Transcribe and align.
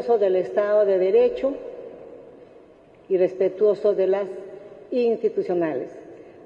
respetuoso 0.00 0.18
del 0.18 0.36
Estado 0.36 0.86
de 0.86 0.98
Derecho 0.98 1.52
y 3.08 3.18
respetuoso 3.18 3.94
de 3.94 4.06
las 4.06 4.28
institucionales, 4.90 5.90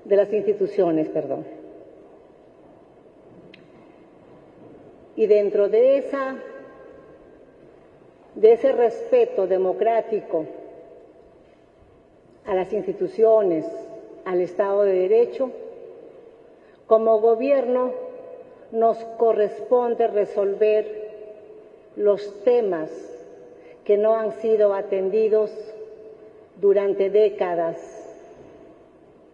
de 0.04 0.16
las 0.16 0.32
instituciones, 0.32 1.08
perdón. 1.08 1.44
Y 5.14 5.26
dentro 5.26 5.68
de 5.68 5.98
esa 5.98 6.36
de 8.34 8.52
ese 8.54 8.72
respeto 8.72 9.46
democrático 9.46 10.46
a 12.46 12.54
las 12.56 12.72
instituciones, 12.72 13.64
al 14.24 14.40
Estado 14.40 14.82
de 14.82 14.94
Derecho, 14.94 15.52
como 16.88 17.20
gobierno 17.20 17.92
nos 18.72 18.98
corresponde 19.16 20.08
resolver 20.08 21.04
los 21.94 22.42
temas 22.42 23.13
que 23.84 23.96
no 23.98 24.14
han 24.14 24.32
sido 24.40 24.74
atendidos 24.74 25.50
durante 26.60 27.10
décadas 27.10 27.76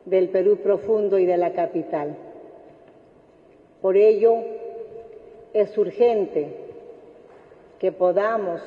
del 0.05 0.29
Perú 0.29 0.56
profundo 0.56 1.19
y 1.19 1.27
de 1.27 1.37
la 1.37 1.53
capital. 1.53 2.17
Por 3.81 3.97
ello, 3.97 4.37
es 5.53 5.77
urgente 5.78 6.55
que 7.78 7.93
podamos 7.93 8.61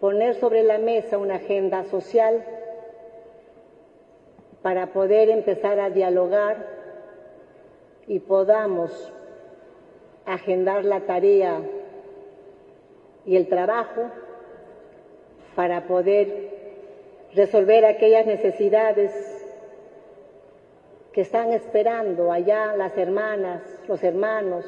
poner 0.00 0.34
sobre 0.34 0.62
la 0.62 0.78
mesa 0.78 1.18
una 1.18 1.36
agenda 1.36 1.84
social 1.84 2.44
para 4.62 4.92
poder 4.92 5.30
empezar 5.30 5.80
a 5.80 5.90
dialogar 5.90 6.66
y 8.06 8.20
podamos 8.20 9.12
agendar 10.26 10.84
la 10.84 11.00
tarea 11.00 11.60
y 13.24 13.36
el 13.36 13.48
trabajo 13.48 14.10
para 15.56 15.86
poder 15.86 16.50
resolver 17.34 17.84
aquellas 17.86 18.26
necesidades 18.26 19.10
que 21.12 21.22
están 21.22 21.52
esperando 21.52 22.30
allá 22.30 22.76
las 22.76 22.96
hermanas, 22.98 23.62
los 23.88 24.04
hermanos, 24.04 24.66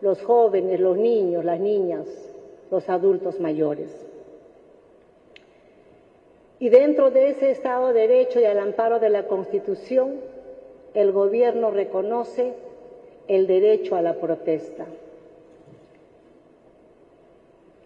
los 0.00 0.20
jóvenes, 0.22 0.80
los 0.80 0.98
niños, 0.98 1.44
las 1.44 1.60
niñas, 1.60 2.06
los 2.72 2.88
adultos 2.88 3.38
mayores. 3.38 4.06
Y 6.58 6.68
dentro 6.70 7.10
de 7.12 7.30
ese 7.30 7.52
Estado 7.52 7.92
de 7.92 8.08
Derecho 8.08 8.40
y 8.40 8.44
al 8.44 8.58
amparo 8.58 8.98
de 8.98 9.10
la 9.10 9.28
Constitución, 9.28 10.20
el 10.92 11.12
gobierno 11.12 11.70
reconoce 11.70 12.52
el 13.28 13.46
derecho 13.46 13.94
a 13.94 14.02
la 14.02 14.14
protesta. 14.14 14.86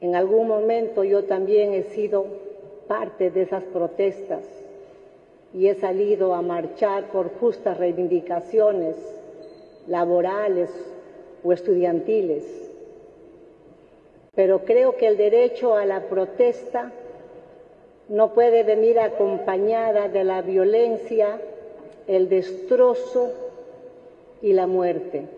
En 0.05 0.15
algún 0.15 0.49
momento 0.49 1.03
yo 1.03 1.25
también 1.25 1.73
he 1.73 1.85
sido 1.85 2.27
parte 2.87 3.31
de 3.31 3.41
esas 3.41 3.63
protestas 3.63 4.45
y 5.55 5.69
he 5.69 5.77
salido 5.77 6.35
a 6.35 6.43
marchar 6.43 7.05
por 7.05 7.31
justas 7.39 7.79
reivindicaciones 7.79 8.97
laborales 9.89 10.69
o 11.43 11.55
estudiantiles. 11.55 12.45
Pero 14.35 14.67
creo 14.67 14.95
que 14.97 15.07
el 15.07 15.17
derecho 15.17 15.75
a 15.75 15.87
la 15.87 16.03
protesta 16.03 16.93
no 18.11 18.35
puede 18.35 18.63
venir 18.63 19.01
acompañada 19.01 20.11
de 20.11 20.23
la 20.23 20.43
violencia, 20.43 21.41
el 22.07 22.29
destrozo 22.29 23.31
y 24.43 24.53
la 24.53 24.67
muerte. 24.67 25.34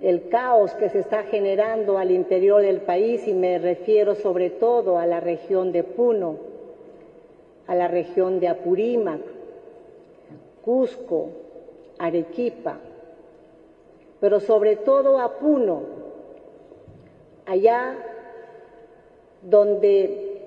El 0.00 0.28
caos 0.28 0.74
que 0.74 0.90
se 0.90 1.00
está 1.00 1.24
generando 1.24 1.98
al 1.98 2.12
interior 2.12 2.62
del 2.62 2.82
país, 2.82 3.26
y 3.26 3.34
me 3.34 3.58
refiero 3.58 4.14
sobre 4.14 4.48
todo 4.50 4.98
a 4.98 5.06
la 5.06 5.18
región 5.18 5.72
de 5.72 5.82
Puno, 5.82 6.36
a 7.66 7.74
la 7.74 7.88
región 7.88 8.38
de 8.38 8.48
Apurímac, 8.48 9.20
Cusco, 10.64 11.30
Arequipa, 11.98 12.78
pero 14.20 14.38
sobre 14.38 14.76
todo 14.76 15.18
a 15.18 15.38
Puno, 15.38 15.82
allá 17.44 17.96
donde 19.42 20.42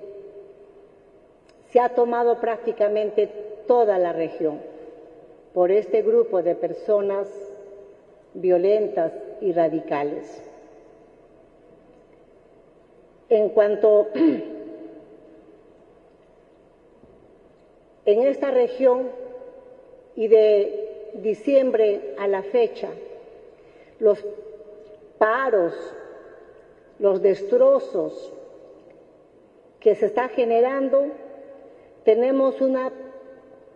se 1.70 1.80
ha 1.80 1.90
tomado 1.90 2.40
prácticamente 2.40 3.26
toda 3.66 3.98
la 3.98 4.12
región 4.12 4.60
por 5.52 5.70
este 5.70 6.00
grupo 6.02 6.42
de 6.42 6.54
personas 6.54 7.28
violentas 8.34 9.12
y 9.42 9.52
radicales. 9.52 10.42
En 13.28 13.50
cuanto 13.50 14.08
en 18.04 18.22
esta 18.22 18.50
región 18.50 19.08
y 20.16 20.28
de 20.28 21.10
diciembre 21.14 22.14
a 22.18 22.28
la 22.28 22.42
fecha, 22.42 22.88
los 23.98 24.24
paros, 25.18 25.74
los 26.98 27.20
destrozos, 27.22 28.32
que 29.80 29.94
se 29.96 30.06
está 30.06 30.28
generando, 30.28 31.06
tenemos 32.04 32.60
una 32.60 32.92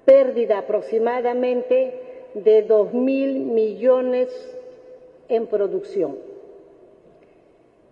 pérdida 0.04 0.58
aproximadamente 0.58 2.28
de 2.34 2.62
dos 2.62 2.92
mil 2.92 3.40
millones 3.40 4.55
en 5.28 5.46
producción 5.46 6.16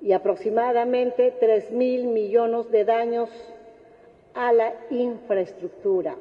y 0.01 0.13
aproximadamente 0.13 1.33
tres 1.41 1.71
mil 1.71 2.07
millones 2.07 2.71
de 2.71 2.85
daños 2.85 3.31
a 4.35 4.53
la 4.53 4.75
infraestructura, 4.91 6.17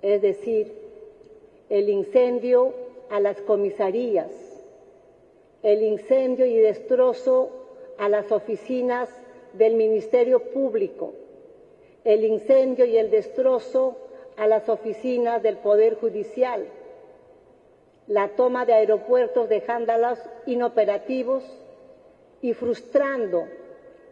es 0.00 0.22
decir, 0.22 0.72
el 1.68 1.88
incendio 1.88 2.72
a 3.10 3.20
las 3.20 3.40
comisarías, 3.42 4.30
el 5.62 5.82
incendio 5.82 6.46
y 6.46 6.56
destrozo 6.56 7.50
a 7.98 8.08
las 8.08 8.32
oficinas 8.32 9.10
del 9.52 9.74
Ministerio 9.74 10.40
Público, 10.52 11.12
el 12.04 12.24
incendio 12.24 12.86
y 12.86 12.96
el 12.96 13.10
destrozo 13.10 13.98
a 14.36 14.46
las 14.46 14.68
oficinas 14.68 15.42
del 15.42 15.58
Poder 15.58 15.96
Judicial, 15.96 16.64
la 18.10 18.30
toma 18.30 18.66
de 18.66 18.72
aeropuertos 18.72 19.48
dejándolos 19.48 20.18
inoperativos 20.44 21.44
y 22.42 22.54
frustrando 22.54 23.44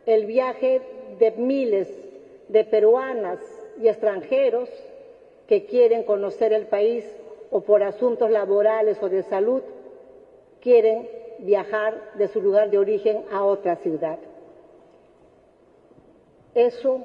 el 0.06 0.24
viaje 0.24 0.80
de 1.18 1.32
miles 1.32 1.88
de 2.46 2.64
peruanas 2.64 3.40
y 3.80 3.88
extranjeros 3.88 4.68
que 5.48 5.66
quieren 5.66 6.04
conocer 6.04 6.52
el 6.52 6.66
país 6.66 7.04
o 7.50 7.62
por 7.62 7.82
asuntos 7.82 8.30
laborales 8.30 9.02
o 9.02 9.08
de 9.08 9.24
salud 9.24 9.62
quieren 10.60 11.08
viajar 11.40 12.12
de 12.14 12.28
su 12.28 12.40
lugar 12.40 12.70
de 12.70 12.78
origen 12.78 13.24
a 13.32 13.44
otra 13.44 13.74
ciudad. 13.76 14.18
Eso 16.54 17.02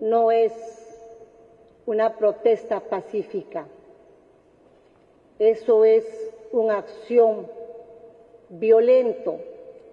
no 0.00 0.32
es 0.32 0.52
una 1.86 2.16
protesta 2.16 2.80
pacífica. 2.80 3.68
Eso 5.42 5.84
es 5.84 6.04
una 6.52 6.78
acción 6.78 7.48
violento 8.48 9.40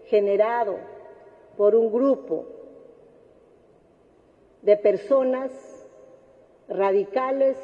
generado 0.05 0.75
por 1.57 1.73
un 1.73 1.91
grupo 1.91 2.45
de 4.61 4.77
personas 4.77 5.51
radicales 6.67 7.57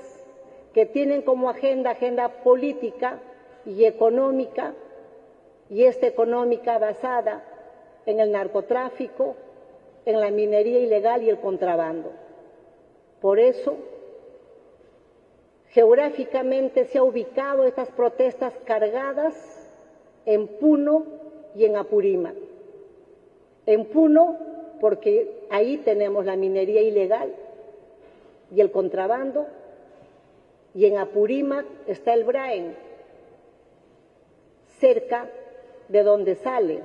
que 0.74 0.88
tienen 0.88 1.22
como 1.22 1.48
agenda 1.48 1.92
agenda 1.92 2.42
política 2.42 3.20
y 3.68 3.86
económica 3.86 4.74
y 5.70 5.84
esta 5.84 6.08
económica 6.08 6.80
basada 6.80 7.46
en 8.08 8.20
el 8.20 8.32
narcotráfico, 8.32 9.36
en 10.08 10.22
la 10.22 10.32
minería 10.32 10.80
ilegal 10.80 11.22
y 11.22 11.30
el 11.30 11.40
contrabando. 11.40 12.12
Por 13.22 13.38
eso 13.38 13.78
Geográficamente 15.76 16.86
se 16.86 17.00
ha 17.00 17.04
ubicado 17.04 17.66
estas 17.66 17.90
protestas 17.90 18.54
cargadas 18.64 19.36
en 20.26 20.48
Puno 20.48 21.04
y 21.54 21.66
en 21.66 21.76
Apurímac. 21.76 22.34
En 23.66 23.84
Puno, 23.84 24.38
porque 24.80 25.46
ahí 25.50 25.76
tenemos 25.80 26.24
la 26.24 26.38
minería 26.38 26.80
ilegal 26.82 27.36
y 28.56 28.62
el 28.62 28.72
contrabando, 28.72 29.48
y 30.74 30.86
en 30.86 30.98
Apurímac 30.98 31.66
está 31.88 32.14
el 32.14 32.24
Braen, 32.24 32.78
cerca 34.80 35.30
de 35.90 36.04
donde 36.04 36.36
sale 36.36 36.84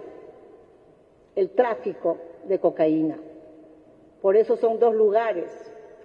el 1.36 1.50
tráfico 1.50 2.18
de 2.42 2.58
cocaína. 2.58 3.20
Por 4.20 4.34
eso 4.34 4.56
son 4.56 4.80
dos 4.80 4.96
lugares 4.96 5.48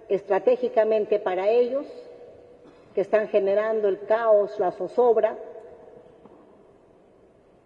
estratégicamente 0.08 1.18
para 1.18 1.50
ellos 1.50 1.84
que 2.96 3.02
están 3.02 3.28
generando 3.28 3.88
el 3.88 4.06
caos, 4.06 4.58
la 4.58 4.72
zozobra, 4.72 5.36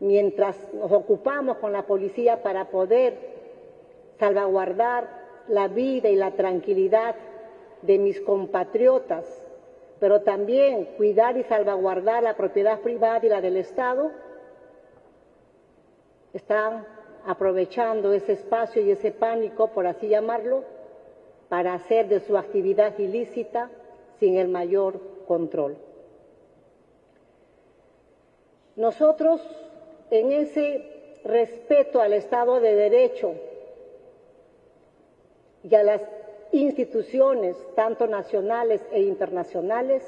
mientras 0.01 0.57
nos 0.75 0.91
ocupamos 0.91 1.59
con 1.59 1.73
la 1.73 1.87
policía 1.87 2.43
para 2.43 2.65
poder 2.65 3.17
salvaguardar 4.19 5.07
la 5.47 5.69
vida 5.69 6.09
y 6.09 6.17
la 6.17 6.33
tranquilidad 6.33 7.15
de 7.83 7.99
mis 7.99 8.21
compatriotas, 8.23 9.25
pero 10.01 10.23
también 10.23 10.87
cuidar 10.97 11.37
y 11.37 11.45
salvaguardar 11.45 12.25
la 12.25 12.35
propiedad 12.35 12.81
privada 12.81 13.21
y 13.25 13.29
la 13.29 13.41
del 13.41 13.57
Estado, 13.59 14.11
están 16.33 16.85
aprovechando 17.25 18.13
ese 18.13 18.33
espacio 18.33 18.83
y 18.83 18.91
ese 18.91 19.13
pánico, 19.13 19.69
por 19.69 19.87
así 19.87 20.09
llamarlo, 20.09 20.65
para 21.49 21.75
hacer 21.75 22.09
de 22.09 22.19
su 22.19 22.37
actividad 22.37 22.99
ilícita 22.99 23.71
sin 24.19 24.37
el 24.37 24.49
mayor 24.49 25.20
control. 25.31 25.77
Nosotros, 28.75 29.41
en 30.11 30.33
ese 30.33 31.21
respeto 31.23 32.01
al 32.01 32.15
Estado 32.15 32.59
de 32.59 32.75
Derecho 32.75 33.35
y 35.63 35.73
a 35.77 35.85
las 35.85 36.03
instituciones, 36.51 37.57
tanto 37.77 38.09
nacionales 38.09 38.81
e 38.91 39.03
internacionales, 39.03 40.03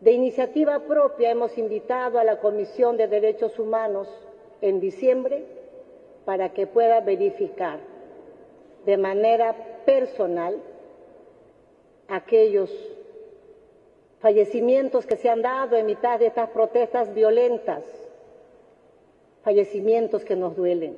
de 0.00 0.12
iniciativa 0.12 0.80
propia 0.80 1.30
hemos 1.30 1.58
invitado 1.58 2.18
a 2.18 2.24
la 2.24 2.40
Comisión 2.40 2.96
de 2.96 3.08
Derechos 3.08 3.58
Humanos 3.58 4.08
en 4.62 4.80
diciembre 4.80 5.44
para 6.24 6.54
que 6.54 6.66
pueda 6.66 7.00
verificar 7.00 7.78
de 8.86 8.96
manera 8.96 9.54
personal 9.84 10.56
aquellos 12.08 12.70
fallecimientos 14.24 15.04
que 15.04 15.18
se 15.18 15.28
han 15.28 15.42
dado 15.42 15.76
en 15.76 15.84
mitad 15.84 16.18
de 16.18 16.28
estas 16.28 16.48
protestas 16.48 17.12
violentas, 17.12 17.84
fallecimientos 19.42 20.24
que 20.24 20.34
nos 20.34 20.56
duelen. 20.56 20.96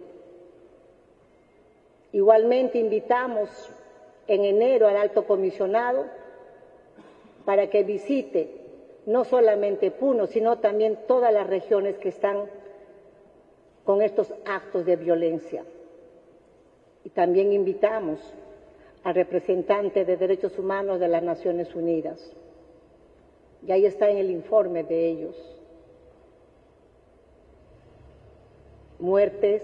Igualmente 2.13 2.79
invitamos 2.79 3.51
en 4.29 4.45
enero 4.45 4.87
al 4.87 4.97
alto 4.97 5.27
comisionado 5.27 6.05
para 7.45 7.69
que 7.69 7.83
visite 7.83 8.61
no 9.07 9.25
solamente 9.25 9.91
Puno, 9.91 10.29
sino 10.29 10.61
también 10.61 10.97
todas 11.09 11.35
las 11.35 11.49
regiones 11.49 11.99
que 11.99 12.11
están 12.11 12.49
con 13.83 14.03
estos 14.03 14.33
actos 14.45 14.87
de 14.87 14.95
violencia. 14.95 15.65
Y 17.03 17.11
también 17.11 17.53
invitamos 17.53 18.21
al 19.03 19.17
representante 19.17 20.05
de 20.05 20.17
derechos 20.17 20.57
humanos 20.61 21.01
de 21.01 21.09
las 21.09 21.25
Naciones 21.25 21.75
Unidas. 21.75 22.33
Y 23.65 23.73
ahí 23.73 23.87
está 23.87 24.09
en 24.11 24.19
el 24.19 24.31
informe 24.31 24.83
de 24.83 25.07
ellos. 25.07 25.37
Muertes 28.99 29.63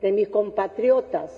de 0.00 0.12
mis 0.12 0.28
compatriotas 0.28 1.32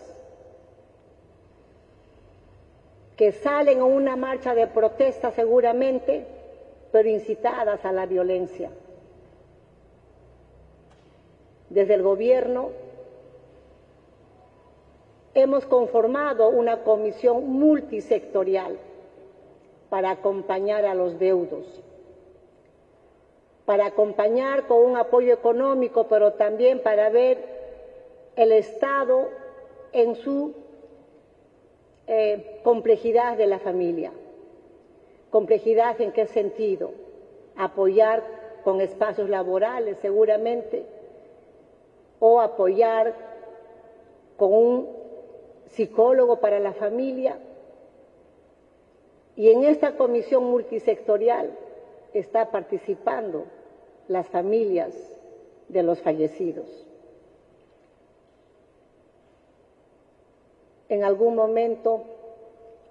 que 3.17 3.33
salen 3.33 3.81
a 3.81 3.85
una 3.85 4.17
marcha 4.17 4.55
de 4.55 4.67
protesta 4.67 5.31
seguramente, 5.31 6.27
pero 6.91 7.09
incitadas 7.09 7.85
a 7.85 7.93
la 7.93 8.07
violencia 8.07 8.71
desde 11.71 11.95
el 11.95 12.03
gobierno 12.03 12.71
hemos 15.35 15.65
conformado 15.65 16.49
una 16.49 16.83
comisión 16.83 17.49
multisectorial 17.49 18.77
para 19.91 20.13
acompañar 20.13 20.87
a 20.87 20.95
los 20.95 21.19
deudos, 21.19 21.67
para 23.67 23.87
acompañar 23.87 24.67
con 24.67 24.79
un 24.79 24.97
apoyo 24.97 25.35
económico, 25.35 26.07
pero 26.09 26.33
también 26.35 26.83
para 26.83 27.11
ver 27.11 27.45
el 28.37 28.53
Estado 28.53 29.29
en 29.93 30.15
su 30.15 30.55
eh, 32.07 32.61
complejidad 32.65 33.37
de 33.37 33.47
la 33.47 33.59
familia. 33.59 34.13
¿Complejidad 35.31 36.01
en 36.01 36.13
qué 36.13 36.27
sentido? 36.27 36.93
Apoyar 37.57 38.23
con 38.65 38.81
espacios 38.81 39.29
laborales, 39.29 39.99
seguramente, 39.99 40.85
o 42.19 42.41
apoyar 42.41 43.15
con 44.37 44.53
un 44.53 44.89
psicólogo 45.67 46.41
para 46.41 46.59
la 46.59 46.73
familia. 46.73 47.39
Y 49.37 49.51
en 49.51 49.65
esta 49.65 49.97
comisión 49.97 50.45
multisectorial 50.45 51.51
está 52.13 52.51
participando 52.51 53.45
las 54.09 54.29
familias 54.29 54.95
de 55.69 55.83
los 55.83 56.01
fallecidos. 56.01 56.67
En 60.89 61.05
algún 61.05 61.37
momento, 61.37 62.03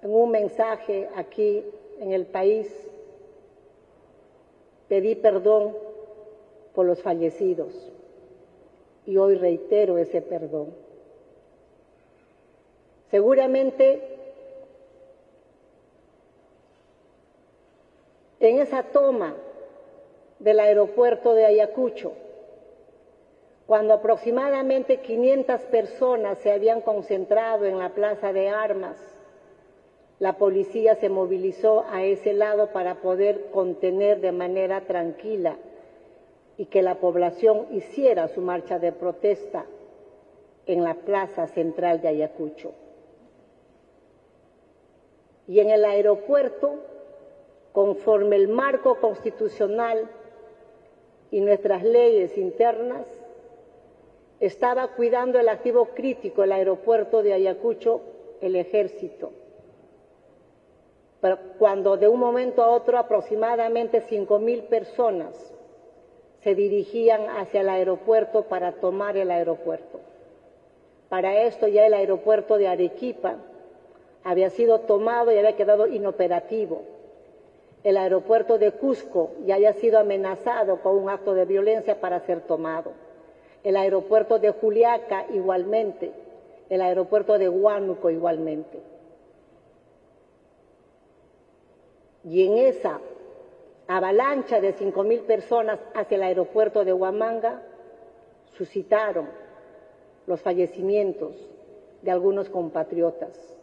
en 0.02 0.14
un 0.14 0.30
mensaje 0.30 1.08
aquí 1.14 1.62
en 2.00 2.12
el 2.12 2.24
país, 2.24 2.74
pedí 4.88 5.14
perdón 5.14 5.76
por 6.74 6.86
los 6.86 7.02
fallecidos 7.02 7.72
y 9.06 9.16
hoy 9.18 9.34
reitero 9.34 9.98
ese 9.98 10.22
perdón. 10.22 10.74
Seguramente 13.10 14.19
en 18.40 18.58
esa 18.58 18.82
toma 18.84 19.36
del 20.38 20.58
aeropuerto 20.60 21.34
de 21.34 21.44
Ayacucho, 21.44 22.12
cuando 23.66 23.94
aproximadamente 23.94 24.96
500 24.96 25.60
personas 25.62 26.38
se 26.38 26.50
habían 26.50 26.80
concentrado 26.80 27.66
en 27.66 27.78
la 27.78 27.90
plaza 27.90 28.32
de 28.32 28.48
armas, 28.48 28.96
la 30.18 30.38
policía 30.38 30.96
se 30.96 31.08
movilizó 31.08 31.84
a 31.90 32.02
ese 32.02 32.32
lado 32.32 32.72
para 32.72 32.96
poder 32.96 33.50
contener 33.52 34.20
de 34.20 34.32
manera 34.32 34.82
tranquila 34.82 35.56
y 36.56 36.66
que 36.66 36.82
la 36.82 36.96
población 36.96 37.66
hiciera 37.70 38.28
su 38.28 38.40
marcha 38.40 38.78
de 38.78 38.92
protesta 38.92 39.64
en 40.66 40.84
la 40.84 40.94
plaza 40.94 41.46
central 41.46 42.02
de 42.02 42.08
Ayacucho. 42.08 42.72
Y 45.46 45.60
en 45.60 45.70
el 45.70 45.84
aeropuerto, 45.84 46.80
conforme 47.72 48.36
el 48.36 48.48
marco 48.48 48.96
constitucional 48.96 50.08
y 51.30 51.40
nuestras 51.40 51.84
leyes 51.84 52.36
internas, 52.36 53.06
estaba 54.40 54.88
cuidando 54.88 55.38
el 55.38 55.48
activo 55.48 55.90
crítico 55.94 56.42
el 56.42 56.52
aeropuerto 56.52 57.22
de 57.22 57.34
Ayacucho, 57.34 58.00
el 58.40 58.56
ejército. 58.56 59.30
Pero 61.20 61.38
cuando 61.58 61.96
de 61.98 62.08
un 62.08 62.18
momento 62.18 62.62
a 62.62 62.70
otro 62.70 62.98
aproximadamente 62.98 64.00
cinco 64.08 64.38
mil 64.38 64.62
personas 64.64 65.52
se 66.42 66.54
dirigían 66.54 67.28
hacia 67.28 67.60
el 67.60 67.68
aeropuerto 67.68 68.44
para 68.44 68.72
tomar 68.72 69.18
el 69.18 69.30
aeropuerto. 69.30 70.00
Para 71.10 71.42
esto 71.42 71.68
ya 71.68 71.86
el 71.86 71.92
aeropuerto 71.92 72.56
de 72.56 72.68
Arequipa 72.68 73.36
había 74.24 74.48
sido 74.48 74.80
tomado 74.80 75.32
y 75.32 75.38
había 75.38 75.56
quedado 75.56 75.86
inoperativo. 75.86 76.82
El 77.82 77.96
aeropuerto 77.96 78.58
de 78.58 78.72
Cusco 78.72 79.32
ya 79.46 79.54
había 79.54 79.72
sido 79.72 79.98
amenazado 79.98 80.80
con 80.82 80.96
un 80.96 81.08
acto 81.08 81.34
de 81.34 81.46
violencia 81.46 82.00
para 82.00 82.20
ser 82.20 82.42
tomado. 82.42 82.92
El 83.64 83.76
aeropuerto 83.76 84.38
de 84.38 84.50
Juliaca 84.50 85.26
igualmente. 85.32 86.12
El 86.68 86.82
aeropuerto 86.82 87.38
de 87.38 87.48
Huánuco 87.48 88.10
igualmente. 88.10 88.80
Y 92.24 92.46
en 92.46 92.58
esa 92.58 93.00
avalancha 93.88 94.60
de 94.60 94.74
cinco 94.74 95.02
mil 95.02 95.20
personas 95.20 95.80
hacia 95.94 96.16
el 96.16 96.22
aeropuerto 96.22 96.84
de 96.84 96.92
Huamanga 96.92 97.62
suscitaron 98.56 99.26
los 100.26 100.42
fallecimientos 100.42 101.34
de 102.02 102.10
algunos 102.10 102.50
compatriotas. 102.50 103.59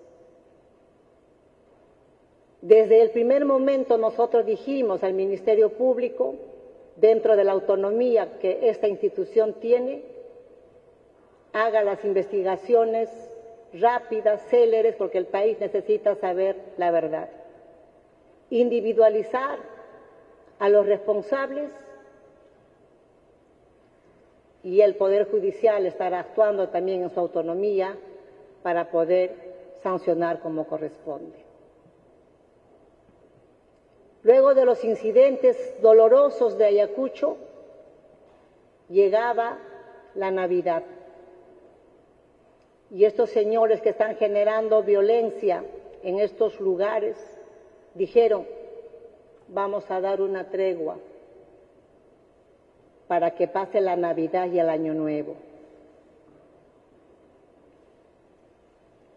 Desde 2.62 3.02
el 3.02 3.12
primer 3.12 3.46
momento 3.46 3.98
nosotros 3.98 4.46
dijimos 4.46 5.04
al 5.04 5.14
Ministerio 5.14 5.70
Público, 5.70 6.36
dentro 6.96 7.36
de 7.36 7.44
la 7.44 7.52
autonomía 7.52 8.40
que 8.40 8.70
esta 8.70 8.88
institución 8.88 9.54
tiene, 9.54 10.02
haga 11.54 11.84
las 11.84 12.04
investigaciones 12.04 13.10
rápidas, 13.74 14.42
céleres, 14.50 14.96
porque 14.96 15.20
el 15.20 15.28
país 15.28 15.60
necesita 15.60 16.16
saber 16.16 16.56
la 16.78 16.90
verdad. 16.92 17.30
Individualizar 18.50 19.60
a 20.58 20.70
los 20.70 20.86
responsables 20.86 21.70
y 24.64 24.82
el 24.82 24.96
Poder 24.96 25.30
Judicial 25.30 25.86
estará 25.86 26.22
actuando 26.22 26.70
también 26.70 27.04
en 27.04 27.10
su 27.12 27.20
autonomía 27.20 27.96
para 28.64 28.90
poder 28.90 29.36
sancionar 29.84 30.40
como 30.40 30.66
corresponde. 30.68 31.47
Luego 34.28 34.54
de 34.54 34.66
los 34.66 34.84
incidentes 34.84 35.82
dolorosos 35.82 36.58
de 36.58 36.66
Ayacucho, 36.66 37.38
llegaba 38.90 39.58
la 40.16 40.32
Navidad. 40.32 40.84
Y 42.92 43.06
estos 43.06 43.30
señores 43.30 43.80
que 43.80 43.92
están 43.92 44.18
generando 44.18 44.84
violencia 44.84 45.64
en 46.04 46.20
estos 46.20 46.60
lugares 46.60 47.16
dijeron, 47.94 48.46
vamos 49.48 49.90
a 49.90 50.02
dar 50.02 50.20
una 50.20 50.50
tregua 50.50 50.98
para 53.08 53.34
que 53.34 53.48
pase 53.48 53.80
la 53.80 53.96
Navidad 53.96 54.52
y 54.52 54.60
el 54.60 54.68
Año 54.68 54.94
Nuevo. 54.94 55.38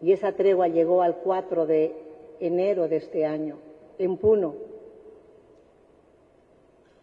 Y 0.01 0.13
esa 0.13 0.31
tregua 0.31 0.69
llegó 0.69 1.01
al 1.01 1.17
4 1.17 1.65
de 1.65 1.93
enero 2.39 2.87
de 2.87 2.95
este 2.95 3.25
año, 3.25 3.57
en 3.99 4.15
Puno, 4.15 4.70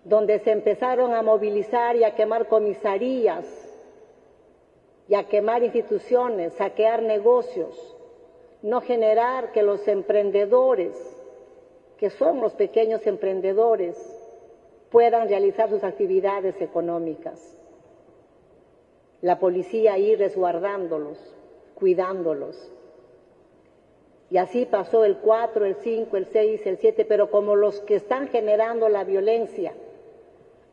donde 0.09 0.38
se 0.38 0.53
empezaron 0.53 1.12
a 1.12 1.21
movilizar 1.21 1.95
y 1.95 2.05
a 2.05 2.15
quemar 2.15 2.49
comisarías 2.49 3.45
y 5.07 5.15
a 5.15 5.29
quemar 5.29 5.62
instituciones, 5.62 6.55
saquear 6.55 7.03
negocios, 7.03 7.95
no 8.62 8.81
generar 8.81 9.53
que 9.53 9.62
los 9.62 9.87
emprendedores, 9.87 10.97
que 11.99 12.09
son 12.09 12.41
los 12.41 12.55
pequeños 12.55 13.07
emprendedores, 13.07 13.97
puedan 14.91 15.29
realizar 15.29 15.69
sus 15.69 15.85
actividades 15.85 16.59
económicas. 16.62 17.55
La 19.21 19.38
policía 19.38 19.95
ahí 19.95 20.17
resguardándolos, 20.17 21.19
cuidándolos. 21.75 22.73
Y 24.31 24.38
así 24.38 24.65
pasó 24.65 25.05
el 25.05 25.19
4, 25.19 25.67
el 25.67 25.75
5, 25.75 26.17
el 26.17 26.27
6, 26.27 26.67
el 26.67 26.79
7, 26.79 27.05
pero 27.05 27.31
como 27.31 27.57
los 27.57 27.81
que 27.81 27.97
están 27.97 28.29
generando 28.29 28.88
la 28.88 29.05
violencia, 29.05 29.75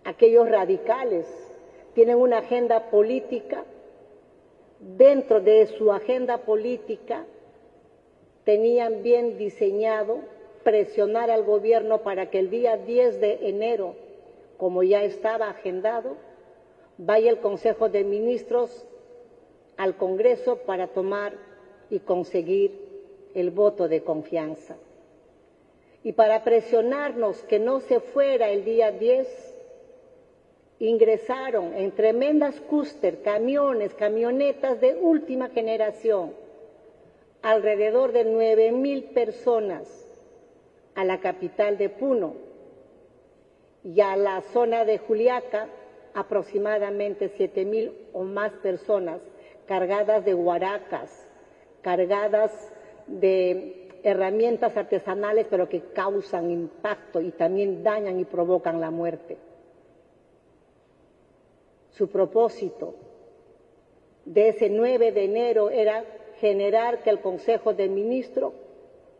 aquellos 0.05 0.49
radicales, 0.49 1.27
tienen 1.93 2.17
una 2.17 2.37
agenda 2.39 2.89
política, 2.89 3.65
dentro 4.79 5.41
de 5.41 5.67
su 5.67 5.91
agenda 5.91 6.39
política 6.39 7.25
tenían 8.43 9.03
bien 9.03 9.37
diseñado 9.37 10.19
presionar 10.63 11.29
al 11.29 11.43
gobierno 11.43 12.01
para 12.03 12.29
que 12.29 12.39
el 12.39 12.49
día 12.49 12.77
10 12.77 13.19
de 13.19 13.49
enero 13.49 13.95
como 14.57 14.83
ya 14.83 15.03
estaba 15.03 15.49
agendado, 15.49 16.15
vaya 16.97 17.29
el 17.29 17.39
Consejo 17.39 17.89
de 17.89 18.03
Ministros 18.03 18.85
al 19.77 19.97
Congreso 19.97 20.57
para 20.59 20.87
tomar 20.87 21.33
y 21.89 21.99
conseguir 21.99 22.71
el 23.33 23.51
voto 23.51 23.87
de 23.87 24.01
confianza. 24.03 24.77
Y 26.03 26.13
para 26.13 26.43
presionarnos 26.43 27.43
que 27.43 27.59
no 27.59 27.81
se 27.81 27.99
fuera 27.99 28.49
el 28.49 28.63
día 28.63 28.91
10, 28.91 29.54
ingresaron 30.79 31.73
en 31.73 31.91
tremendas 31.91 32.59
cúster, 32.61 33.21
camiones, 33.21 33.93
camionetas 33.93 34.81
de 34.81 34.95
última 34.95 35.49
generación, 35.49 36.33
alrededor 37.41 38.11
de 38.11 38.25
nueve 38.25 38.71
mil 38.71 39.05
personas 39.05 39.87
a 40.95 41.03
la 41.05 41.19
capital 41.19 41.77
de 41.77 41.89
Puno, 41.89 42.45
y 43.85 44.01
a 44.01 44.15
la 44.17 44.41
zona 44.41 44.83
de 44.83 44.97
Juliaca 44.97 45.67
aproximadamente 46.15 47.29
siete 47.37 47.65
mil 47.65 47.93
o 48.13 48.23
más 48.23 48.51
personas 48.53 49.21
cargadas 49.67 50.25
de 50.25 50.33
huaracas, 50.33 51.27
cargadas 51.81 52.51
de 53.05 53.89
herramientas 54.03 54.75
artesanales, 54.75 55.45
pero 55.49 55.69
que 55.69 55.81
causan 55.93 56.49
impacto 56.49 57.21
y 57.21 57.31
también 57.31 57.83
dañan 57.83 58.19
y 58.19 58.25
provocan 58.25 58.81
la 58.81 58.89
muerte. 58.89 59.37
Su 61.97 62.09
propósito 62.09 62.93
de 64.25 64.49
ese 64.49 64.69
9 64.69 65.13
de 65.13 65.23
enero 65.23 65.69
era 65.69 66.03
generar 66.39 67.03
que 67.03 67.09
el 67.09 67.21
Consejo 67.21 67.73
de 67.73 67.87
Ministros 67.87 68.53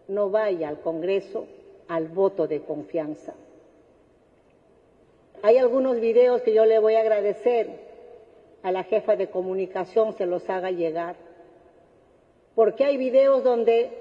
no 0.10 0.30
vaya 0.30 0.68
al 0.68 0.82
Congreso 0.82 1.46
al 1.88 2.10
voto 2.10 2.48
de 2.48 2.62
confianza. 2.62 3.34
Hay 5.42 5.58
algunos 5.58 6.00
videos 6.02 6.42
que 6.42 6.54
yo 6.54 6.66
le 6.66 6.80
voy 6.80 6.96
a 6.96 7.02
agradecer 7.02 7.86
a 8.62 8.72
la 8.72 8.84
jefa 8.84 9.16
de 9.16 9.30
comunicación 9.30 10.14
se 10.14 10.26
los 10.26 10.50
haga 10.50 10.72
llegar. 10.72 11.16
Porque 12.56 12.84
hay 12.84 12.98
videos 12.98 13.44
donde 13.44 13.92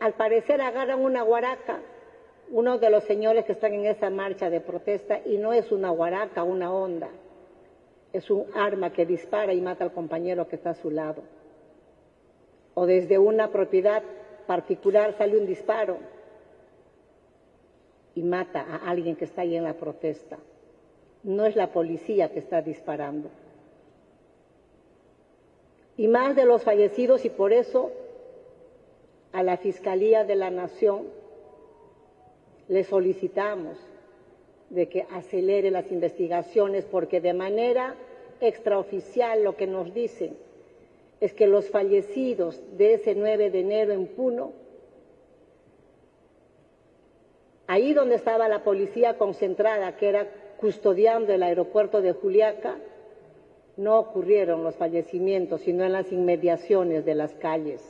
al 0.00 0.14
parecer 0.14 0.60
agarran 0.60 1.00
una 1.00 1.22
guaraca, 1.22 1.80
uno 2.50 2.78
de 2.78 2.88
los 2.88 3.04
señores 3.04 3.44
que 3.44 3.52
están 3.52 3.74
en 3.74 3.86
esa 3.86 4.10
marcha 4.10 4.48
de 4.48 4.60
protesta, 4.60 5.20
y 5.24 5.38
no 5.38 5.52
es 5.52 5.72
una 5.72 5.90
guaraca, 5.90 6.44
una 6.44 6.72
onda. 6.72 7.10
Es 8.12 8.30
un 8.30 8.46
arma 8.54 8.92
que 8.92 9.06
dispara 9.06 9.52
y 9.52 9.60
mata 9.60 9.84
al 9.84 9.92
compañero 9.92 10.48
que 10.48 10.56
está 10.56 10.70
a 10.70 10.74
su 10.74 10.90
lado. 10.90 11.22
O 12.74 12.86
desde 12.86 13.18
una 13.18 13.50
propiedad 13.50 14.02
particular 14.46 15.16
sale 15.16 15.38
un 15.38 15.46
disparo 15.46 15.98
y 18.14 18.22
mata 18.22 18.60
a 18.60 18.90
alguien 18.90 19.16
que 19.16 19.24
está 19.24 19.42
ahí 19.42 19.56
en 19.56 19.64
la 19.64 19.74
protesta 19.74 20.38
no 21.22 21.46
es 21.46 21.56
la 21.56 21.72
policía 21.72 22.32
que 22.32 22.38
está 22.38 22.62
disparando. 22.62 23.30
Y 25.96 26.08
más 26.08 26.34
de 26.34 26.46
los 26.46 26.62
fallecidos 26.64 27.24
y 27.24 27.30
por 27.30 27.52
eso 27.52 27.92
a 29.32 29.42
la 29.42 29.56
Fiscalía 29.56 30.24
de 30.24 30.36
la 30.36 30.50
Nación 30.50 31.06
le 32.68 32.84
solicitamos 32.84 33.78
de 34.72 34.88
que 34.88 35.06
acelere 35.10 35.70
las 35.70 35.92
investigaciones 35.92 36.86
porque 36.86 37.20
de 37.20 37.34
manera 37.34 37.94
extraoficial 38.40 39.44
lo 39.44 39.54
que 39.54 39.66
nos 39.66 39.92
dicen 39.92 40.34
es 41.20 41.34
que 41.34 41.46
los 41.46 41.68
fallecidos 41.68 42.60
de 42.78 42.94
ese 42.94 43.14
9 43.14 43.50
de 43.50 43.60
enero 43.60 43.92
en 43.92 44.06
Puno, 44.06 44.52
ahí 47.66 47.92
donde 47.92 48.16
estaba 48.16 48.48
la 48.48 48.64
policía 48.64 49.18
concentrada, 49.18 49.96
que 49.96 50.08
era 50.08 50.28
custodiando 50.56 51.32
el 51.32 51.42
aeropuerto 51.42 52.00
de 52.00 52.12
Juliaca, 52.12 52.78
no 53.76 53.98
ocurrieron 53.98 54.64
los 54.64 54.74
fallecimientos, 54.76 55.60
sino 55.60 55.84
en 55.84 55.92
las 55.92 56.10
inmediaciones 56.10 57.04
de 57.04 57.14
las 57.14 57.34
calles. 57.34 57.82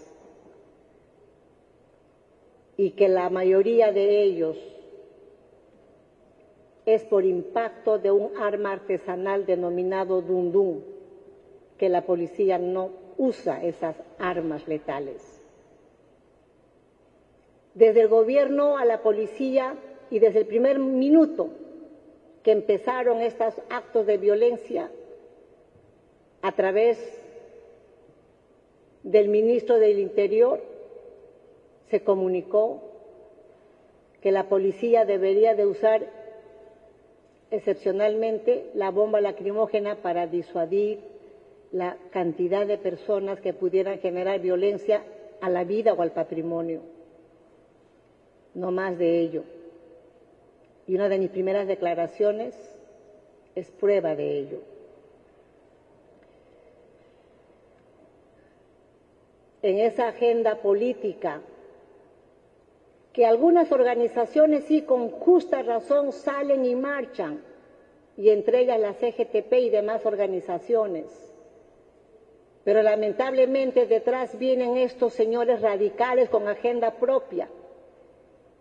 Y 2.77 2.91
que 2.91 3.09
la 3.09 3.31
mayoría 3.31 3.93
de 3.93 4.23
ellos 4.23 4.59
es 6.87 7.05
por 7.05 7.25
impacto 7.25 7.99
de 7.99 8.11
un 8.11 8.37
arma 8.37 8.73
artesanal 8.73 9.47
denominado 9.47 10.21
dundún, 10.21 10.85
que 11.79 11.89
la 11.89 12.03
policía 12.03 12.59
no 12.59 12.91
usa 13.17 13.63
esas 13.63 13.97
armas 14.19 14.67
letales. 14.67 15.23
Desde 17.75 18.03
el 18.03 18.09
gobierno 18.09 18.77
a 18.77 18.85
la 18.85 19.03
policía 19.03 19.77
y 20.11 20.19
desde 20.19 20.41
el 20.41 20.47
primer 20.47 20.79
minuto 20.79 21.49
que 22.43 22.53
empezaron 22.53 23.21
estos 23.21 23.55
actos 23.71 24.07
de 24.07 24.19
violencia 24.19 24.91
a 26.43 26.53
través 26.53 26.99
del 29.05 29.29
ministro 29.29 29.79
del 29.79 29.99
Interior, 30.01 30.61
se 31.89 32.03
comunicó 32.03 32.83
que 34.21 34.33
la 34.33 34.49
policía 34.49 35.05
debería 35.05 35.55
de 35.55 35.67
usar 35.67 36.22
excepcionalmente 37.53 38.71
la 38.75 38.91
bomba 38.91 39.21
lacrimógena 39.21 39.97
para 39.97 40.27
disuadir 40.27 40.99
la 41.71 41.97
cantidad 42.11 42.67
de 42.67 42.79
personas 42.79 43.41
que 43.41 43.53
pudieran 43.53 43.99
generar 44.01 44.41
violencia 44.41 45.03
a 45.41 45.49
la 45.49 45.65
vida 45.65 45.93
o 45.93 46.03
al 46.03 46.13
patrimonio. 46.13 46.81
No 48.55 48.71
más 48.71 48.99
de 48.99 49.21
ello 49.21 49.45
y 50.87 50.95
una 50.95 51.09
de 51.09 51.19
mis 51.19 51.31
primeras 51.31 51.67
declaraciones 51.67 52.55
es 53.55 53.71
prueba 53.71 54.15
de 54.15 54.39
ello. 54.39 54.59
En 59.63 59.79
esa 59.79 60.09
agenda 60.09 60.57
política 60.57 61.41
que 63.13 63.27
algunas 63.27 63.71
organizaciones 63.73 64.65
sí 64.65 64.83
con 64.83 65.11
justa 65.11 65.63
razón 65.63 66.13
salen 66.13 66.65
y 66.65 66.75
marchan, 66.75 67.43
y 68.17 68.31
entre 68.31 68.61
ellas 68.61 68.81
la 68.81 68.95
CGTP 68.95 69.53
y 69.55 69.71
demás 69.71 70.05
organizaciones. 70.07 71.07
Pero 72.65 72.83
lamentablemente 72.83 73.87
detrás 73.87 74.39
vienen 74.39 74.77
estos 74.77 75.15
señores 75.15 75.61
radicales 75.61 76.29
con 76.31 76.49
agenda 76.49 76.93
propia 76.93 77.49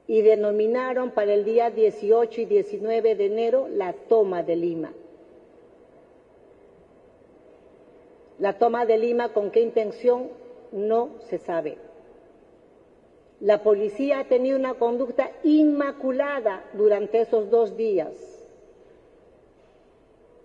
y 0.07 0.21
denominaron 0.21 1.11
para 1.11 1.33
el 1.33 1.45
día 1.45 1.69
18 1.69 2.41
y 2.41 2.45
19 2.45 3.15
de 3.15 3.25
enero 3.25 3.67
la 3.69 3.93
toma 3.93 4.43
de 4.43 4.55
Lima. 4.55 4.91
La 8.39 8.57
toma 8.57 8.85
de 8.85 8.97
Lima, 8.97 9.33
¿con 9.33 9.51
qué 9.51 9.61
intención? 9.61 10.29
No 10.71 11.11
se 11.29 11.37
sabe. 11.37 11.77
La 13.41 13.63
policía 13.63 14.19
ha 14.19 14.23
tenido 14.25 14.55
una 14.57 14.75
conducta 14.75 15.31
inmaculada 15.43 16.63
durante 16.73 17.21
esos 17.21 17.49
dos 17.49 17.75
días. 17.75 18.13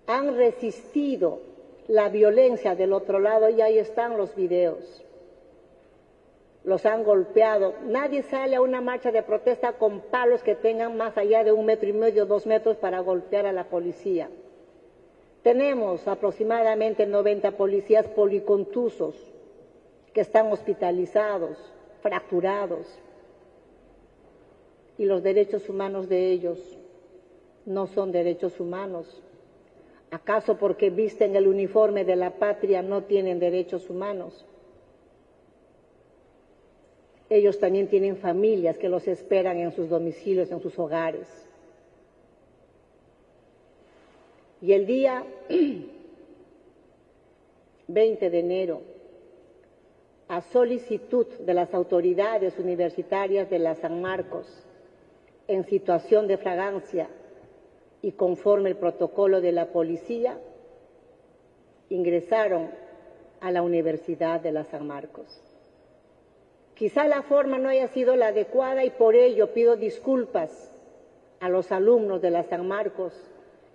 Han 0.06 0.34
resistido 0.34 1.40
la 1.88 2.08
violencia 2.08 2.74
del 2.74 2.94
otro 2.94 3.18
lado 3.18 3.50
y 3.50 3.60
ahí 3.60 3.78
están 3.78 4.16
los 4.16 4.34
videos. 4.34 5.04
Los 6.64 6.86
han 6.86 7.04
golpeado. 7.04 7.74
Nadie 7.84 8.22
sale 8.22 8.56
a 8.56 8.62
una 8.62 8.80
marcha 8.80 9.12
de 9.12 9.22
protesta 9.22 9.74
con 9.74 10.00
palos 10.00 10.42
que 10.42 10.54
tengan 10.54 10.96
más 10.96 11.18
allá 11.18 11.44
de 11.44 11.52
un 11.52 11.66
metro 11.66 11.90
y 11.90 11.92
medio, 11.92 12.24
dos 12.24 12.46
metros 12.46 12.78
para 12.78 13.00
golpear 13.00 13.44
a 13.44 13.52
la 13.52 13.64
policía. 13.64 14.30
Tenemos 15.42 16.08
aproximadamente 16.08 17.06
90 17.06 17.52
policías 17.52 18.08
policontusos 18.08 19.14
que 20.14 20.22
están 20.22 20.50
hospitalizados, 20.50 21.58
fracturados, 22.02 22.86
y 24.98 25.04
los 25.04 25.22
derechos 25.22 25.68
humanos 25.68 26.08
de 26.08 26.30
ellos 26.30 26.58
no 27.66 27.86
son 27.86 28.12
derechos 28.12 28.58
humanos. 28.60 29.22
¿Acaso 30.10 30.56
porque 30.56 30.90
visten 30.90 31.36
el 31.36 31.48
uniforme 31.48 32.04
de 32.04 32.16
la 32.16 32.38
patria 32.38 32.82
no 32.82 33.02
tienen 33.02 33.38
derechos 33.38 33.90
humanos? 33.90 34.46
Ellos 37.28 37.58
también 37.58 37.88
tienen 37.88 38.16
familias 38.16 38.78
que 38.78 38.88
los 38.88 39.08
esperan 39.08 39.58
en 39.58 39.72
sus 39.72 39.88
domicilios, 39.88 40.50
en 40.52 40.60
sus 40.60 40.78
hogares. 40.78 41.26
Y 44.62 44.72
el 44.72 44.86
día 44.86 45.24
20 47.88 48.30
de 48.30 48.38
enero, 48.38 48.80
a 50.28 50.40
solicitud 50.40 51.26
de 51.26 51.54
las 51.54 51.72
autoridades 51.72 52.58
universitarias 52.58 53.48
de 53.48 53.58
la 53.58 53.74
San 53.76 54.02
Marcos, 54.02 54.46
en 55.48 55.64
situación 55.64 56.26
de 56.26 56.36
fragancia 56.36 57.08
y 58.02 58.12
conforme 58.12 58.70
el 58.70 58.76
protocolo 58.76 59.40
de 59.40 59.52
la 59.52 59.66
policía, 59.66 60.38
ingresaron 61.88 62.70
a 63.40 63.52
la 63.52 63.62
Universidad 63.62 64.40
de 64.40 64.50
la 64.50 64.64
San 64.64 64.86
Marcos. 64.86 65.42
Quizá 66.74 67.06
la 67.06 67.22
forma 67.22 67.58
no 67.58 67.68
haya 67.68 67.88
sido 67.88 68.16
la 68.16 68.28
adecuada 68.28 68.84
y 68.84 68.90
por 68.90 69.14
ello 69.14 69.52
pido 69.52 69.76
disculpas 69.76 70.72
a 71.40 71.48
los 71.48 71.70
alumnos 71.70 72.20
de 72.20 72.30
la 72.30 72.42
San 72.42 72.66
Marcos 72.66 73.14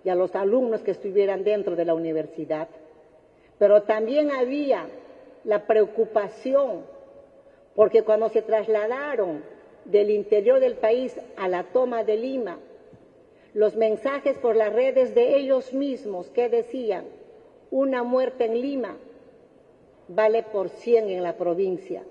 y 0.04 0.10
a 0.10 0.14
los 0.14 0.34
alumnos 0.34 0.82
que 0.82 0.90
estuvieran 0.90 1.44
dentro 1.44 1.74
de 1.74 1.84
la 1.84 1.94
universidad. 1.94 2.68
Pero 3.58 3.82
también 3.82 4.30
había 4.30 4.88
la 5.44 5.66
preocupación 5.66 6.84
porque 7.74 8.02
cuando 8.02 8.28
se 8.28 8.42
trasladaron 8.42 9.42
del 9.84 10.10
interior 10.10 10.60
del 10.60 10.76
país 10.76 11.16
a 11.36 11.48
la 11.48 11.64
toma 11.64 12.04
de 12.04 12.16
Lima, 12.16 12.58
los 13.54 13.76
mensajes 13.76 14.38
por 14.38 14.56
las 14.56 14.72
redes 14.72 15.14
de 15.14 15.36
ellos 15.36 15.72
mismos 15.72 16.28
que 16.30 16.48
decían, 16.48 17.04
una 17.70 18.02
muerte 18.02 18.44
en 18.44 18.60
Lima 18.60 18.96
vale 20.08 20.42
por 20.42 20.68
cien 20.68 21.08
en 21.08 21.22
la 21.22 21.36
provincia. 21.36 22.02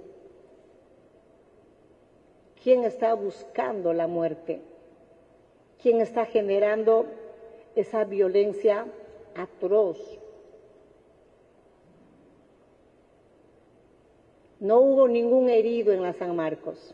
¿Quién 2.64 2.84
está 2.84 3.14
buscando 3.14 3.94
la 3.94 4.08
muerte? 4.08 4.62
¿Quién 5.82 6.02
está 6.02 6.26
generando 6.26 7.06
esa 7.76 8.04
violencia 8.04 8.86
atroz? 9.36 10.21
No 14.62 14.80
hubo 14.80 15.08
ningún 15.08 15.50
herido 15.50 15.92
en 15.92 16.04
la 16.04 16.14
San 16.14 16.36
Marcos. 16.36 16.94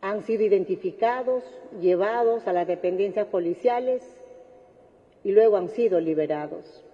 Han 0.00 0.24
sido 0.24 0.42
identificados, 0.42 1.44
llevados 1.80 2.48
a 2.48 2.52
las 2.52 2.66
dependencias 2.66 3.28
policiales 3.28 4.02
y 5.22 5.30
luego 5.30 5.56
han 5.56 5.68
sido 5.68 6.00
liberados. 6.00 6.84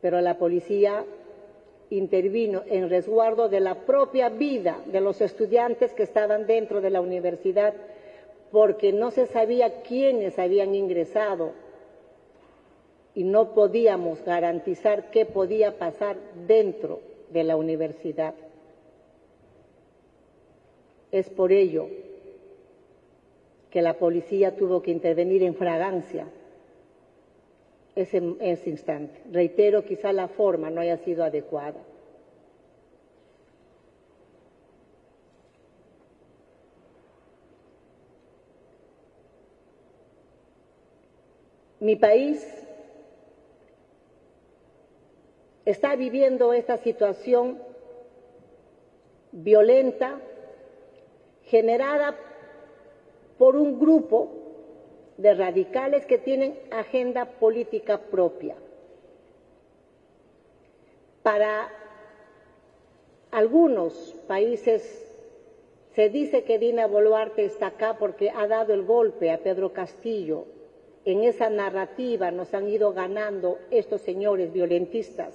Pero 0.00 0.22
la 0.22 0.38
policía 0.38 1.04
intervino 1.90 2.62
en 2.66 2.88
resguardo 2.88 3.50
de 3.50 3.60
la 3.60 3.84
propia 3.84 4.30
vida 4.30 4.80
de 4.86 5.02
los 5.02 5.20
estudiantes 5.20 5.92
que 5.92 6.02
estaban 6.02 6.46
dentro 6.46 6.80
de 6.80 6.88
la 6.88 7.02
universidad 7.02 7.74
porque 8.50 8.94
no 8.94 9.10
se 9.10 9.26
sabía 9.26 9.82
quiénes 9.82 10.38
habían 10.38 10.74
ingresado 10.74 11.52
y 13.14 13.24
no 13.24 13.54
podíamos 13.54 14.22
garantizar 14.24 15.10
qué 15.10 15.26
podía 15.26 15.78
pasar 15.78 16.16
dentro 16.46 17.00
de 17.30 17.44
la 17.44 17.56
universidad. 17.56 18.34
Es 21.10 21.28
por 21.30 21.52
ello 21.52 21.88
que 23.70 23.82
la 23.82 23.94
policía 23.94 24.56
tuvo 24.56 24.82
que 24.82 24.90
intervenir 24.90 25.42
en 25.42 25.54
fragancia 25.54 26.26
ese, 27.94 28.22
ese 28.40 28.70
instante. 28.70 29.20
Reitero, 29.32 29.84
quizá 29.84 30.12
la 30.12 30.28
forma 30.28 30.70
no 30.70 30.80
haya 30.80 30.98
sido 30.98 31.24
adecuada. 31.24 31.80
Mi 41.80 41.94
país 41.94 42.57
está 45.70 45.96
viviendo 45.96 46.54
esta 46.54 46.78
situación 46.78 47.58
violenta 49.32 50.18
generada 51.42 52.16
por 53.36 53.54
un 53.54 53.78
grupo 53.78 54.30
de 55.18 55.34
radicales 55.34 56.06
que 56.06 56.16
tienen 56.16 56.58
agenda 56.70 57.26
política 57.26 57.98
propia. 58.00 58.56
Para 61.22 61.68
algunos 63.30 64.16
países 64.26 65.04
se 65.94 66.08
dice 66.08 66.44
que 66.44 66.58
Dina 66.58 66.86
Boluarte 66.86 67.44
está 67.44 67.66
acá 67.66 67.98
porque 67.98 68.30
ha 68.30 68.46
dado 68.46 68.72
el 68.72 68.84
golpe 68.84 69.30
a 69.30 69.36
Pedro 69.36 69.74
Castillo 69.74 70.46
en 71.04 71.24
esa 71.24 71.48
narrativa 71.48 72.30
nos 72.30 72.52
han 72.52 72.68
ido 72.68 72.92
ganando 72.92 73.58
estos 73.70 74.02
señores 74.02 74.52
violentistas, 74.52 75.34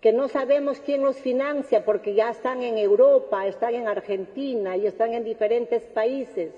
que 0.00 0.12
no 0.12 0.28
sabemos 0.28 0.80
quién 0.80 1.02
los 1.02 1.16
financia 1.16 1.84
porque 1.84 2.14
ya 2.14 2.30
están 2.30 2.62
en 2.62 2.78
Europa, 2.78 3.46
están 3.46 3.74
en 3.74 3.86
Argentina 3.86 4.76
y 4.76 4.86
están 4.86 5.12
en 5.12 5.24
diferentes 5.24 5.82
países 5.82 6.52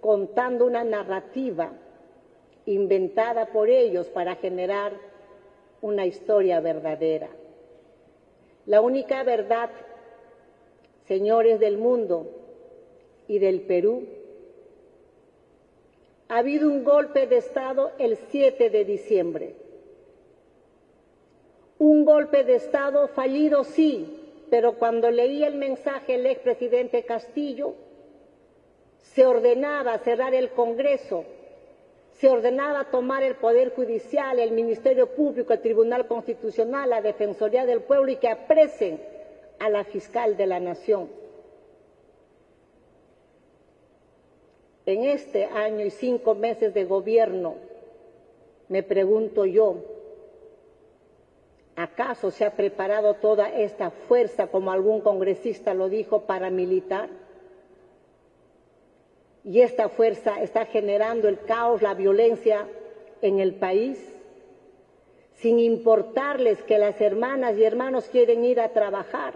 contando 0.00 0.66
una 0.66 0.82
narrativa 0.82 1.72
inventada 2.66 3.46
por 3.46 3.68
ellos 3.68 4.08
para 4.08 4.34
generar 4.34 4.92
una 5.80 6.06
historia 6.06 6.60
verdadera. 6.60 7.28
La 8.66 8.80
única 8.80 9.22
verdad, 9.22 9.70
señores 11.06 11.60
del 11.60 11.78
mundo 11.78 12.26
y 13.28 13.38
del 13.38 13.60
Perú, 13.62 14.06
ha 16.28 16.38
habido 16.38 16.68
un 16.68 16.82
golpe 16.82 17.26
de 17.26 17.36
Estado 17.36 17.92
el 17.98 18.16
7 18.30 18.70
de 18.70 18.84
diciembre. 18.84 19.61
Un 21.82 22.04
golpe 22.04 22.44
de 22.44 22.54
Estado 22.54 23.08
fallido, 23.08 23.64
sí, 23.64 24.06
pero 24.48 24.74
cuando 24.74 25.10
leí 25.10 25.42
el 25.42 25.56
mensaje 25.56 26.14
el 26.14 26.26
expresidente 26.26 27.02
Castillo, 27.02 27.74
se 29.00 29.26
ordenaba 29.26 29.98
cerrar 29.98 30.32
el 30.32 30.50
Congreso, 30.50 31.24
se 32.12 32.28
ordenaba 32.28 32.84
tomar 32.92 33.24
el 33.24 33.34
Poder 33.34 33.74
Judicial, 33.74 34.38
el 34.38 34.52
Ministerio 34.52 35.08
Público, 35.08 35.52
el 35.52 35.60
Tribunal 35.60 36.06
Constitucional, 36.06 36.88
la 36.88 37.02
Defensoría 37.02 37.66
del 37.66 37.80
Pueblo 37.80 38.12
y 38.12 38.16
que 38.16 38.28
apresen 38.28 39.02
a 39.58 39.68
la 39.68 39.82
fiscal 39.82 40.36
de 40.36 40.46
la 40.46 40.60
Nación. 40.60 41.10
En 44.86 45.02
este 45.02 45.46
año 45.46 45.84
y 45.84 45.90
cinco 45.90 46.36
meses 46.36 46.74
de 46.74 46.84
gobierno, 46.84 47.56
me 48.68 48.84
pregunto 48.84 49.44
yo, 49.46 49.91
¿Acaso 51.76 52.30
se 52.30 52.44
ha 52.44 52.50
preparado 52.50 53.14
toda 53.14 53.48
esta 53.48 53.90
fuerza, 53.90 54.48
como 54.48 54.72
algún 54.72 55.00
congresista 55.00 55.72
lo 55.72 55.88
dijo, 55.88 56.22
paramilitar? 56.22 57.08
Y 59.44 59.60
esta 59.62 59.88
fuerza 59.88 60.42
está 60.42 60.66
generando 60.66 61.28
el 61.28 61.40
caos, 61.40 61.80
la 61.80 61.94
violencia 61.94 62.68
en 63.22 63.40
el 63.40 63.54
país, 63.54 63.98
sin 65.34 65.58
importarles 65.58 66.62
que 66.62 66.78
las 66.78 67.00
hermanas 67.00 67.56
y 67.56 67.64
hermanos 67.64 68.08
quieren 68.08 68.44
ir 68.44 68.60
a 68.60 68.68
trabajar, 68.68 69.34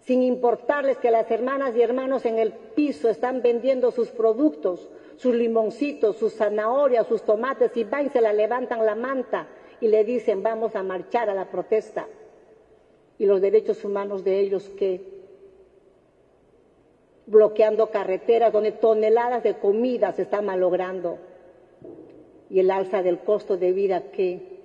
sin 0.00 0.22
importarles 0.22 0.98
que 0.98 1.12
las 1.12 1.30
hermanas 1.30 1.76
y 1.76 1.82
hermanos 1.82 2.26
en 2.26 2.38
el 2.38 2.52
piso 2.52 3.08
están 3.08 3.40
vendiendo 3.40 3.92
sus 3.92 4.08
productos, 4.08 4.90
sus 5.16 5.34
limoncitos, 5.34 6.16
sus 6.16 6.34
zanahorias, 6.34 7.06
sus 7.06 7.22
tomates, 7.22 7.74
y 7.76 7.84
van 7.84 8.06
y 8.06 8.08
se 8.10 8.20
la 8.20 8.32
levantan 8.32 8.84
la 8.84 8.96
manta 8.96 9.46
y 9.80 9.88
le 9.88 10.04
dicen 10.04 10.42
vamos 10.42 10.76
a 10.76 10.82
marchar 10.82 11.30
a 11.30 11.34
la 11.34 11.50
protesta. 11.50 12.06
Y 13.18 13.26
los 13.26 13.40
derechos 13.40 13.84
humanos 13.84 14.24
de 14.24 14.40
ellos 14.40 14.68
que 14.76 15.16
bloqueando 17.26 17.90
carreteras 17.90 18.52
donde 18.52 18.72
toneladas 18.72 19.42
de 19.42 19.58
comida 19.58 20.12
se 20.12 20.22
están 20.22 20.46
malogrando 20.46 21.18
y 22.48 22.60
el 22.60 22.70
alza 22.70 23.02
del 23.02 23.18
costo 23.18 23.56
de 23.56 23.72
vida 23.72 24.12
que 24.12 24.60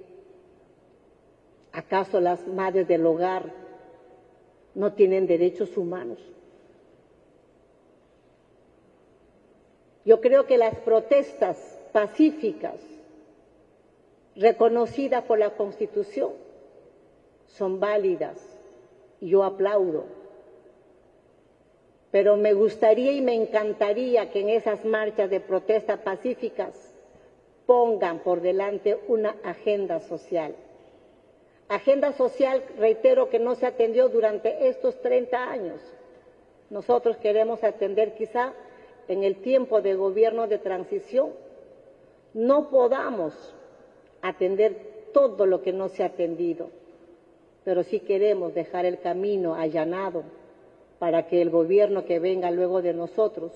acaso 1.72 2.20
las 2.20 2.46
madres 2.48 2.88
del 2.88 3.06
hogar 3.06 3.52
no 4.76 4.94
tienen 4.94 5.28
derechos 5.28 5.76
humanos. 5.78 6.20
Yo 10.06 10.22
creo 10.22 10.46
que 10.46 10.58
las 10.58 10.76
protestas 10.80 11.80
pacíficas 11.92 12.76
reconocidas 14.36 15.24
por 15.24 15.40
la 15.40 15.52
Constitución 15.52 16.32
son 17.48 17.80
válidas 17.80 18.38
y 19.20 19.30
yo 19.30 19.44
aplaudo 19.44 20.22
pero 22.12 22.36
me 22.36 22.54
gustaría 22.54 23.14
y 23.14 23.22
me 23.22 23.34
encantaría 23.34 24.30
que 24.32 24.42
en 24.42 24.50
esas 24.50 24.84
marchas 24.84 25.30
de 25.30 25.40
protesta 25.40 26.04
pacíficas 26.04 26.92
pongan 27.66 28.20
por 28.20 28.42
delante 28.42 29.00
una 29.08 29.38
agenda 29.44 30.02
social. 30.02 30.54
Agenda 31.70 32.12
social, 32.12 32.64
reitero, 32.78 33.30
que 33.30 33.40
no 33.40 33.56
se 33.56 33.66
atendió 33.66 34.10
durante 34.10 34.68
estos 34.68 35.00
30 35.02 35.42
años. 35.42 35.82
Nosotros 36.70 37.16
queremos 37.16 37.64
atender 37.64 38.14
quizá 38.16 38.54
en 39.08 39.24
el 39.24 39.38
tiempo 39.38 39.82
de 39.82 39.96
gobierno 39.96 40.48
de 40.48 40.58
transición. 40.58 41.32
No 42.34 42.70
podamos 42.70 43.56
atender 44.22 45.10
todo 45.14 45.46
lo 45.46 45.62
que 45.62 45.74
no 45.74 45.90
se 45.90 46.04
ha 46.04 46.08
atendido, 46.08 46.70
pero 47.64 47.84
sí 47.84 48.00
queremos 48.00 48.54
dejar 48.54 48.86
el 48.86 49.00
camino 49.00 49.56
allanado 49.56 50.24
para 51.00 51.28
que 51.28 51.42
el 51.42 51.50
gobierno 51.50 52.06
que 52.06 52.20
venga 52.20 52.52
luego 52.52 52.82
de 52.82 52.94
nosotros 52.94 53.52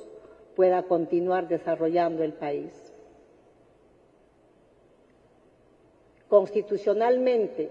pueda 0.56 0.84
continuar 0.84 1.48
desarrollando 1.48 2.24
el 2.24 2.34
país. 2.34 2.72
Constitucionalmente, 6.28 7.70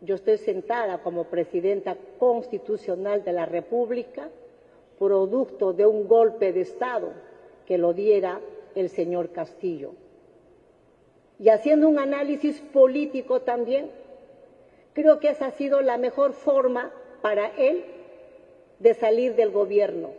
yo 0.00 0.14
estoy 0.14 0.38
sentada 0.38 1.02
como 1.02 1.24
presidenta 1.24 1.96
constitucional 2.18 3.24
de 3.24 3.32
la 3.32 3.46
República, 3.46 4.30
producto 4.98 5.72
de 5.72 5.86
un 5.86 6.08
golpe 6.08 6.52
de 6.52 6.62
Estado 6.62 7.12
que 7.66 7.78
lo 7.78 7.92
diera 7.92 8.40
el 8.74 8.88
señor 8.88 9.30
Castillo. 9.30 9.92
Y 11.38 11.50
haciendo 11.50 11.88
un 11.88 11.98
análisis 11.98 12.60
político 12.60 13.40
también, 13.40 13.90
creo 14.92 15.20
que 15.20 15.30
esa 15.30 15.46
ha 15.46 15.50
sido 15.52 15.80
la 15.80 15.98
mejor 15.98 16.32
forma 16.32 16.92
para 17.22 17.48
él 17.56 17.84
de 18.78 18.94
salir 18.94 19.34
del 19.34 19.50
gobierno 19.50 20.10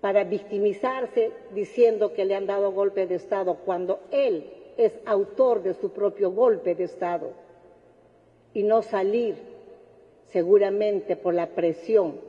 para 0.00 0.24
victimizarse 0.24 1.32
diciendo 1.52 2.12
que 2.12 2.24
le 2.24 2.34
han 2.34 2.46
dado 2.46 2.70
golpe 2.72 3.06
de 3.06 3.16
Estado 3.16 3.56
cuando 3.64 4.00
él 4.12 4.52
es 4.76 4.92
autor 5.04 5.62
de 5.62 5.74
su 5.74 5.90
propio 5.90 6.30
golpe 6.30 6.74
de 6.74 6.84
Estado 6.84 7.30
y 8.52 8.62
no 8.62 8.82
salir 8.82 9.34
seguramente 10.28 11.16
por 11.16 11.34
la 11.34 11.48
presión 11.48 12.20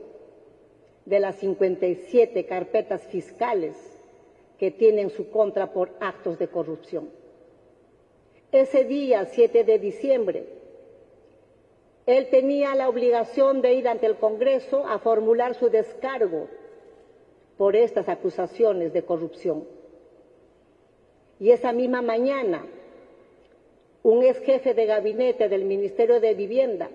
de 1.04 1.20
las 1.20 1.36
57 1.36 2.46
carpetas 2.46 3.02
fiscales 3.02 3.76
que 4.58 4.70
tienen 4.70 5.10
su 5.10 5.30
contra 5.30 5.72
por 5.72 5.90
actos 6.00 6.38
de 6.38 6.48
corrupción. 6.48 7.17
Ese 8.52 8.84
día, 8.84 9.26
7 9.26 9.64
de 9.64 9.78
diciembre, 9.78 10.46
él 12.06 12.28
tenía 12.30 12.74
la 12.74 12.88
obligación 12.88 13.60
de 13.60 13.74
ir 13.74 13.86
ante 13.86 14.06
el 14.06 14.16
Congreso 14.16 14.86
a 14.86 14.98
formular 14.98 15.54
su 15.54 15.68
descargo 15.68 16.48
por 17.58 17.76
estas 17.76 18.08
acusaciones 18.08 18.94
de 18.94 19.02
corrupción. 19.02 19.64
Y 21.38 21.50
esa 21.50 21.72
misma 21.72 22.00
mañana, 22.00 22.64
un 24.02 24.22
ex 24.22 24.38
jefe 24.38 24.72
de 24.72 24.86
gabinete 24.86 25.50
del 25.50 25.66
Ministerio 25.66 26.18
de 26.18 26.32
Vivienda, 26.32 26.88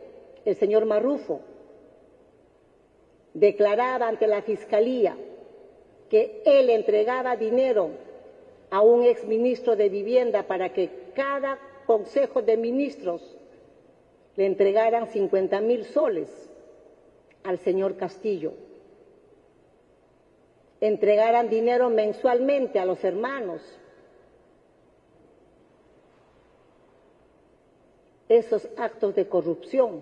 el 0.46 0.56
señor 0.56 0.86
Marrufo, 0.86 1.42
declaraba 3.36 4.08
ante 4.08 4.26
la 4.26 4.42
Fiscalía 4.42 5.16
que 6.10 6.42
él 6.46 6.72
entregaba 6.72 7.36
dinero 7.36 7.92
a 8.72 8.82
un 8.82 9.04
ex 9.04 9.26
ministro 9.26 9.76
de 9.76 9.90
Vivienda 9.90 10.48
para 10.48 10.74
que 10.74 11.03
cada 11.14 11.60
Consejo 11.86 12.42
de 12.42 12.58
Ministros 12.58 13.22
le 14.36 14.46
entregaran 14.46 15.08
50 15.08 15.62
mil 15.62 15.86
soles 15.86 16.30
al 17.44 17.60
señor 17.60 17.98
Castillo, 17.98 18.54
entregaran 20.80 21.50
dinero 21.50 21.90
mensualmente 21.90 22.80
a 22.80 22.86
los 22.86 23.04
hermanos. 23.04 23.62
Esos 28.30 28.68
actos 28.78 29.14
de 29.14 29.28
corrupción 29.28 30.02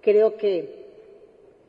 creo 0.00 0.36
que 0.36 0.82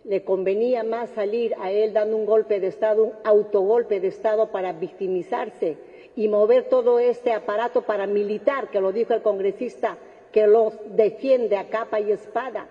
le 0.05 0.23
convenía 0.23 0.83
más 0.83 1.09
salir 1.11 1.53
a 1.59 1.71
él 1.71 1.93
dando 1.93 2.17
un 2.17 2.25
golpe 2.25 2.59
de 2.59 2.67
Estado, 2.67 3.03
un 3.03 3.13
autogolpe 3.23 3.99
de 3.99 4.07
Estado 4.07 4.51
para 4.51 4.73
victimizarse 4.73 5.77
y 6.15 6.27
mover 6.27 6.69
todo 6.69 6.99
este 6.99 7.31
aparato 7.31 7.81
paramilitar, 7.81 8.69
que 8.69 8.81
lo 8.81 8.91
dijo 8.91 9.13
el 9.13 9.21
congresista 9.21 9.97
que 10.31 10.47
los 10.47 10.73
defiende 10.95 11.55
a 11.57 11.69
capa 11.69 11.99
y 11.99 12.11
espada 12.11 12.67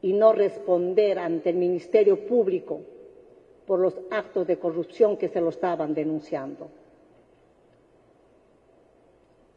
y 0.00 0.12
no 0.14 0.32
responder 0.32 1.18
ante 1.18 1.50
el 1.50 1.56
Ministerio 1.56 2.26
Público 2.26 2.80
por 3.66 3.78
los 3.78 3.98
actos 4.10 4.46
de 4.46 4.58
corrupción 4.58 5.16
que 5.16 5.28
se 5.28 5.40
lo 5.40 5.50
estaban 5.50 5.94
denunciando. 5.94 6.68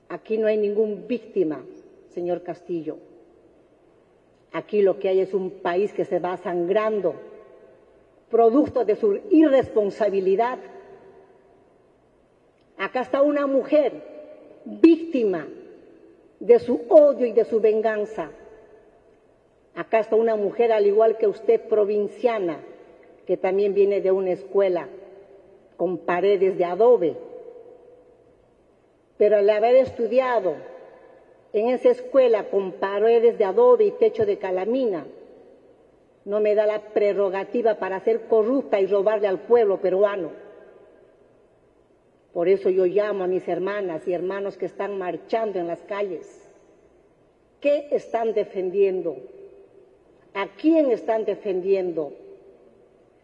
Aquí 0.09 0.37
no 0.37 0.47
hay 0.47 0.57
ninguna 0.57 1.01
víctima, 1.07 1.63
señor 2.09 2.43
Castillo. 2.43 2.97
Aquí 4.53 4.81
lo 4.81 4.99
que 4.99 5.09
hay 5.09 5.19
es 5.19 5.33
un 5.33 5.51
país 5.51 5.93
que 5.93 6.05
se 6.05 6.19
va 6.19 6.37
sangrando, 6.37 7.15
producto 8.29 8.85
de 8.85 8.95
su 8.95 9.19
irresponsabilidad. 9.29 10.59
Acá 12.77 13.01
está 13.01 13.21
una 13.21 13.47
mujer 13.47 13.91
víctima 14.65 15.47
de 16.39 16.59
su 16.59 16.81
odio 16.89 17.25
y 17.25 17.31
de 17.31 17.45
su 17.45 17.59
venganza. 17.59 18.29
Acá 19.75 19.99
está 19.99 20.15
una 20.15 20.35
mujer 20.35 20.71
al 20.71 20.85
igual 20.85 21.17
que 21.17 21.27
usted, 21.27 21.61
provinciana, 21.61 22.59
que 23.25 23.37
también 23.37 23.73
viene 23.73 24.01
de 24.01 24.11
una 24.11 24.31
escuela 24.31 24.87
con 25.75 25.97
paredes 25.99 26.57
de 26.57 26.65
adobe. 26.65 27.15
Pero 29.17 29.37
al 29.37 29.49
haber 29.49 29.75
estudiado 29.75 30.55
en 31.53 31.69
esa 31.69 31.89
escuela 31.89 32.45
con 32.45 32.73
paredes 32.73 33.37
de 33.37 33.45
adobe 33.45 33.85
y 33.85 33.91
techo 33.91 34.25
de 34.25 34.37
calamina, 34.37 35.05
no 36.25 36.39
me 36.41 36.55
da 36.55 36.67
la 36.67 36.79
prerrogativa 36.79 37.75
para 37.75 37.99
ser 38.01 38.27
corrupta 38.27 38.79
y 38.79 38.85
robarle 38.85 39.27
al 39.27 39.39
pueblo 39.39 39.77
peruano. 39.77 40.46
Por 42.37 42.47
eso 42.49 42.69
yo 42.69 42.85
llamo 42.85 43.23
a 43.23 43.27
mis 43.27 43.47
hermanas 43.47 44.07
y 44.07 44.13
hermanos 44.13 44.57
que 44.57 44.67
están 44.67 44.95
marchando 44.99 45.57
en 45.57 45.65
las 45.65 45.81
calles. 45.81 46.47
¿Qué 47.59 47.87
están 47.89 48.35
defendiendo? 48.35 49.17
¿A 50.35 50.45
quién 50.49 50.91
están 50.91 51.25
defendiendo? 51.25 52.13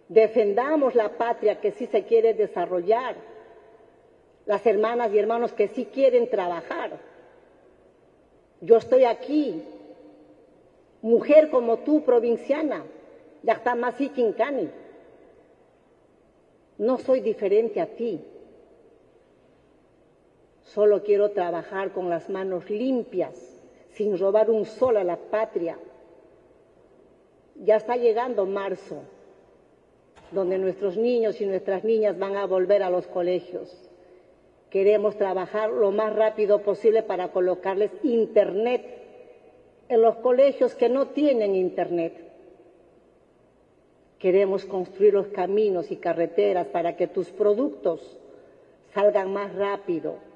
Defendamos 0.10 0.96
la 0.96 1.10
patria 1.10 1.62
que 1.62 1.74
sí 1.74 1.86
se 1.86 2.06
quiere 2.06 2.34
desarrollar. 2.34 3.16
Las 4.48 4.66
hermanas 4.66 5.14
y 5.14 5.20
hermanos 5.20 5.54
que 5.54 5.68
sí 5.68 5.86
quieren 5.86 6.28
trabajar. 6.28 6.98
Yo 8.62 8.78
estoy 8.78 9.04
aquí, 9.04 9.62
mujer 11.04 11.52
como 11.52 11.78
tú, 11.78 12.04
provinciana, 12.04 12.84
Yachtamasi 13.44 14.10
Quincani. 14.10 14.72
No 16.80 16.98
soy 16.98 17.20
diferente 17.20 17.80
a 17.80 17.86
ti 17.86 18.20
Solo 20.74 21.04
quiero 21.04 21.30
trabajar 21.30 21.92
con 21.92 22.10
las 22.10 22.32
manos 22.32 22.68
limpias, 22.68 23.62
sin 23.92 24.18
robar 24.18 24.50
un 24.50 24.66
sol 24.66 24.98
a 24.98 25.04
la 25.04 25.18
patria. 25.18 25.78
Ya 27.58 27.76
está 27.76 27.96
llegando 27.96 28.48
marzo, 28.48 29.04
donde 30.32 30.58
nuestros 30.58 30.98
niños 30.98 31.40
y 31.42 31.46
nuestras 31.46 31.84
niñas 31.84 32.18
van 32.18 32.38
a 32.38 32.48
volver 32.48 32.82
a 32.82 32.90
los 32.90 33.06
colegios. 33.06 33.88
Queremos 34.72 35.16
trabajar 35.16 35.70
lo 35.70 35.92
más 35.92 36.16
rápido 36.16 36.64
posible 36.64 37.04
para 37.04 37.32
colocarles 37.32 37.92
internet 38.02 38.84
en 39.90 40.02
los 40.02 40.16
colegios 40.16 40.74
que 40.74 40.90
no 40.90 41.10
tienen 41.10 41.54
internet. 41.54 42.16
Queremos 44.18 44.66
construir 44.66 45.14
los 45.14 45.28
caminos 45.28 45.92
y 45.92 45.98
carreteras 45.98 46.66
para 46.66 46.98
que 46.98 47.06
tus 47.06 47.30
productos 47.30 48.18
salgan 48.92 49.32
más 49.32 49.54
rápido 49.54 50.33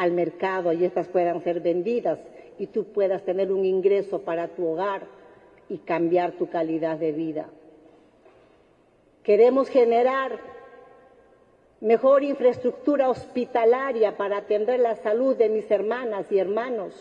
al 0.00 0.12
mercado 0.12 0.72
y 0.72 0.82
estas 0.82 1.08
puedan 1.08 1.42
ser 1.42 1.60
vendidas 1.60 2.18
y 2.58 2.68
tú 2.68 2.84
puedas 2.84 3.22
tener 3.22 3.52
un 3.52 3.66
ingreso 3.66 4.20
para 4.22 4.48
tu 4.48 4.66
hogar 4.66 5.02
y 5.68 5.76
cambiar 5.76 6.32
tu 6.32 6.48
calidad 6.48 6.96
de 6.96 7.12
vida. 7.12 7.50
Queremos 9.22 9.68
generar 9.68 10.38
mejor 11.82 12.24
infraestructura 12.24 13.10
hospitalaria 13.10 14.16
para 14.16 14.38
atender 14.38 14.80
la 14.80 14.96
salud 14.96 15.36
de 15.36 15.50
mis 15.50 15.70
hermanas 15.70 16.32
y 16.32 16.38
hermanos. 16.38 16.94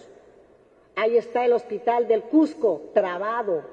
Ahí 0.97 1.15
está 1.15 1.45
el 1.45 1.53
hospital 1.53 2.05
del 2.05 2.23
Cusco, 2.23 2.81
trabado. 2.93 3.63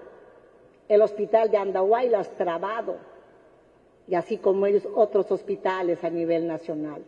El 0.88 1.02
hospital 1.02 1.50
de 1.50 1.56
Andahuaylas, 1.56 2.30
trabado. 2.36 2.98
Y 4.06 4.14
así 4.14 4.38
como 4.38 4.66
ellos, 4.66 4.86
otros 4.94 5.32
hospitales 5.32 6.04
a 6.04 6.10
nivel 6.10 6.46
nacional. 6.46 7.02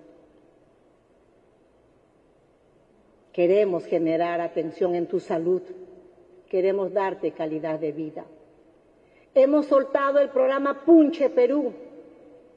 Queremos 3.38 3.86
generar 3.86 4.40
atención 4.40 4.96
en 4.96 5.06
tu 5.06 5.20
salud. 5.20 5.62
Queremos 6.48 6.92
darte 6.92 7.30
calidad 7.30 7.78
de 7.78 7.92
vida. 7.92 8.24
Hemos 9.32 9.66
soltado 9.66 10.18
el 10.18 10.30
programa 10.30 10.84
Punche 10.84 11.30
Perú 11.30 11.72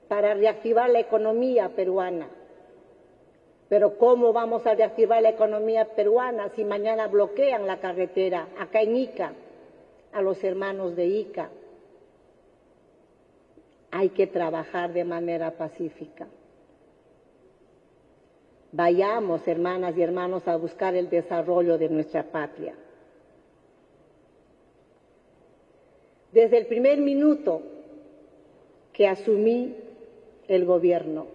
para 0.08 0.34
reactivar 0.34 0.90
la 0.90 1.00
economía 1.00 1.70
peruana. 1.70 2.28
Pero 3.70 3.96
¿cómo 4.00 4.34
vamos 4.34 4.66
a 4.66 4.74
reactivar 4.74 5.22
la 5.22 5.30
economía 5.30 5.86
peruana 5.86 6.50
si 6.56 6.66
mañana 6.66 7.08
bloquean 7.08 7.68
la 7.68 7.80
carretera 7.80 8.48
acá 8.58 8.82
en 8.82 8.96
Ica 8.96 9.34
a 10.12 10.22
los 10.24 10.44
hermanos 10.44 10.96
de 10.96 11.06
Ica? 11.06 11.52
Hay 13.92 14.10
que 14.10 14.26
trabajar 14.26 14.94
de 14.94 15.04
manera 15.04 15.52
pacífica. 15.52 16.28
Vayamos, 18.72 19.46
hermanas 19.48 19.98
y 19.98 20.02
hermanos, 20.02 20.48
a 20.48 20.56
buscar 20.56 20.96
el 20.96 21.10
desarrollo 21.10 21.78
de 21.78 21.90
nuestra 21.90 22.24
patria. 22.24 22.74
Desde 26.32 26.58
el 26.58 26.68
primer 26.68 27.00
minuto 27.00 27.62
que 28.94 29.08
asumí 29.08 29.76
el 30.48 30.66
gobierno, 30.66 31.28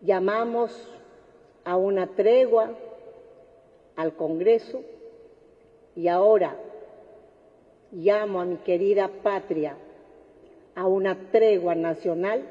llamamos 0.00 0.88
a 1.64 1.76
una 1.76 2.06
tregua 2.06 2.70
al 3.96 4.14
Congreso 4.14 4.82
y 5.94 6.08
ahora 6.08 6.56
llamo 7.92 8.40
a 8.40 8.44
mi 8.44 8.56
querida 8.56 9.08
patria 9.22 9.76
a 10.74 10.86
una 10.86 11.30
tregua 11.30 11.74
nacional 11.74 12.42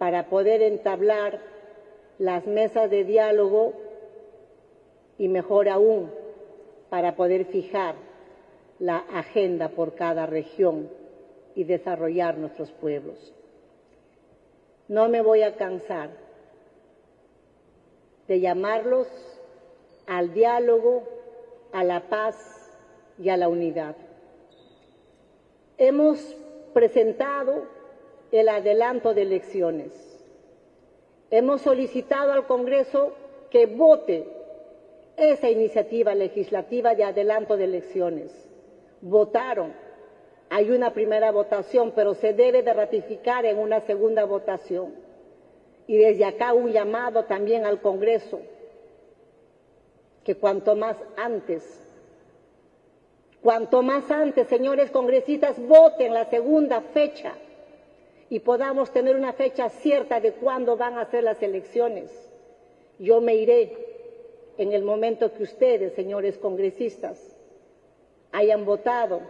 para 0.00 0.30
poder 0.30 0.62
entablar 0.62 1.40
las 2.18 2.46
mesas 2.46 2.88
de 2.88 3.04
diálogo 3.04 3.74
y 5.18 5.28
mejor 5.28 5.68
aún 5.68 6.10
para 6.88 7.16
poder 7.16 7.44
fijar 7.44 7.96
la 8.78 8.96
agenda 9.12 9.68
por 9.68 9.94
cada 9.94 10.24
región 10.24 10.88
y 11.54 11.64
desarrollar 11.64 12.38
nuestros 12.38 12.70
pueblos. 12.70 13.34
No 14.88 15.10
me 15.10 15.20
voy 15.20 15.42
a 15.42 15.56
cansar 15.56 16.08
de 18.26 18.40
llamarlos 18.40 19.06
al 20.06 20.32
diálogo, 20.32 21.02
a 21.72 21.84
la 21.84 22.08
paz 22.08 22.36
y 23.18 23.28
a 23.28 23.36
la 23.36 23.50
unidad. 23.50 23.96
Hemos 25.76 26.34
presentado 26.72 27.79
el 28.32 28.48
adelanto 28.48 29.14
de 29.14 29.22
elecciones. 29.22 29.92
Hemos 31.30 31.62
solicitado 31.62 32.32
al 32.32 32.46
Congreso 32.46 33.12
que 33.50 33.66
vote 33.66 34.26
esa 35.16 35.50
iniciativa 35.50 36.14
legislativa 36.14 36.94
de 36.94 37.04
adelanto 37.04 37.56
de 37.56 37.64
elecciones. 37.64 38.32
Votaron. 39.00 39.72
Hay 40.48 40.70
una 40.70 40.92
primera 40.92 41.30
votación, 41.30 41.92
pero 41.94 42.14
se 42.14 42.32
debe 42.32 42.62
de 42.62 42.72
ratificar 42.72 43.44
en 43.44 43.58
una 43.58 43.80
segunda 43.80 44.24
votación. 44.24 44.94
Y 45.86 45.96
desde 45.96 46.24
acá 46.24 46.52
un 46.52 46.72
llamado 46.72 47.24
también 47.24 47.64
al 47.64 47.80
Congreso, 47.80 48.40
que 50.24 50.36
cuanto 50.36 50.76
más 50.76 50.96
antes, 51.16 51.64
cuanto 53.42 53.82
más 53.82 54.10
antes, 54.10 54.48
señores 54.48 54.90
congresistas, 54.90 55.56
voten 55.66 56.14
la 56.14 56.26
segunda 56.26 56.80
fecha 56.80 57.34
y 58.30 58.38
podamos 58.38 58.92
tener 58.92 59.16
una 59.16 59.32
fecha 59.32 59.68
cierta 59.68 60.20
de 60.20 60.32
cuándo 60.32 60.76
van 60.76 60.96
a 60.96 61.10
ser 61.10 61.24
las 61.24 61.42
elecciones. 61.42 62.10
Yo 63.00 63.20
me 63.20 63.34
iré 63.34 63.72
en 64.56 64.72
el 64.72 64.84
momento 64.84 65.34
que 65.34 65.42
ustedes, 65.42 65.94
señores 65.94 66.38
congresistas, 66.38 67.36
hayan 68.30 68.64
votado 68.64 69.20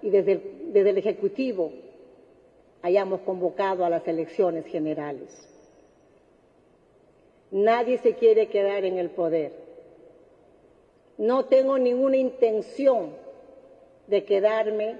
y 0.00 0.08
desde 0.08 0.32
el, 0.32 0.72
desde 0.72 0.90
el 0.90 0.98
Ejecutivo 0.98 1.70
hayamos 2.80 3.20
convocado 3.20 3.84
a 3.84 3.90
las 3.90 4.08
elecciones 4.08 4.64
generales. 4.66 5.28
Nadie 7.50 7.98
se 7.98 8.14
quiere 8.14 8.48
quedar 8.48 8.86
en 8.86 8.96
el 8.96 9.10
poder. 9.10 9.52
No 11.18 11.44
tengo 11.44 11.78
ninguna 11.78 12.16
intención 12.16 13.10
de 14.06 14.24
quedarme 14.24 14.96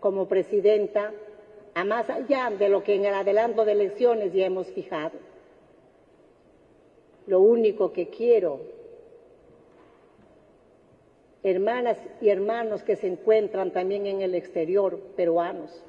como 0.00 0.26
presidenta 0.26 1.12
a 1.76 1.84
más 1.84 2.08
allá 2.08 2.48
de 2.58 2.70
lo 2.70 2.82
que 2.82 2.94
en 2.94 3.04
el 3.04 3.12
adelanto 3.12 3.66
de 3.66 3.72
elecciones 3.72 4.32
ya 4.32 4.46
hemos 4.46 4.66
fijado. 4.68 5.18
Lo 7.26 7.40
único 7.40 7.92
que 7.92 8.08
quiero, 8.08 8.60
hermanas 11.42 11.98
y 12.22 12.30
hermanos 12.30 12.82
que 12.82 12.96
se 12.96 13.08
encuentran 13.08 13.72
también 13.72 14.06
en 14.06 14.22
el 14.22 14.34
exterior, 14.34 14.98
peruanos, 15.16 15.84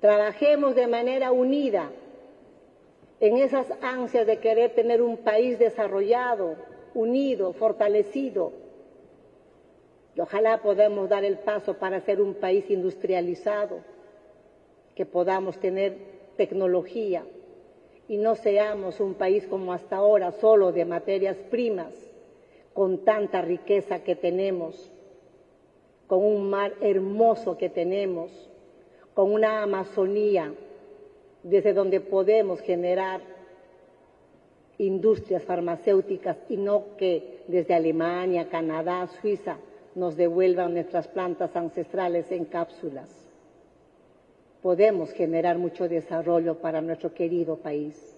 trabajemos 0.00 0.74
de 0.74 0.88
manera 0.88 1.32
unida 1.32 1.90
en 3.20 3.38
esas 3.38 3.66
ansias 3.80 4.26
de 4.26 4.40
querer 4.40 4.74
tener 4.74 5.00
un 5.00 5.16
país 5.16 5.58
desarrollado, 5.58 6.56
unido, 6.92 7.54
fortalecido. 7.54 8.52
Y 10.14 10.20
ojalá 10.20 10.58
podamos 10.58 11.08
dar 11.08 11.24
el 11.24 11.38
paso 11.38 11.78
para 11.78 11.98
ser 12.02 12.20
un 12.20 12.34
país 12.34 12.68
industrializado 12.68 13.93
que 14.94 15.06
podamos 15.06 15.58
tener 15.58 15.96
tecnología 16.36 17.24
y 18.08 18.16
no 18.16 18.34
seamos 18.34 19.00
un 19.00 19.14
país 19.14 19.46
como 19.46 19.72
hasta 19.72 19.96
ahora 19.96 20.32
solo 20.32 20.72
de 20.72 20.84
materias 20.84 21.36
primas, 21.50 21.92
con 22.72 23.04
tanta 23.04 23.40
riqueza 23.40 24.02
que 24.02 24.16
tenemos, 24.16 24.90
con 26.06 26.24
un 26.24 26.50
mar 26.50 26.74
hermoso 26.80 27.56
que 27.56 27.70
tenemos, 27.70 28.30
con 29.14 29.32
una 29.32 29.62
Amazonía 29.62 30.52
desde 31.42 31.72
donde 31.72 32.00
podemos 32.00 32.60
generar 32.60 33.20
industrias 34.78 35.44
farmacéuticas 35.44 36.36
y 36.48 36.56
no 36.56 36.96
que 36.98 37.44
desde 37.46 37.74
Alemania, 37.74 38.48
Canadá, 38.48 39.06
Suiza 39.20 39.58
nos 39.94 40.16
devuelvan 40.16 40.74
nuestras 40.74 41.06
plantas 41.06 41.54
ancestrales 41.54 42.30
en 42.32 42.44
cápsulas 42.46 43.23
podemos 44.64 45.12
generar 45.12 45.58
mucho 45.58 45.90
desarrollo 45.90 46.58
para 46.58 46.80
nuestro 46.80 47.12
querido 47.12 47.58
país. 47.58 48.16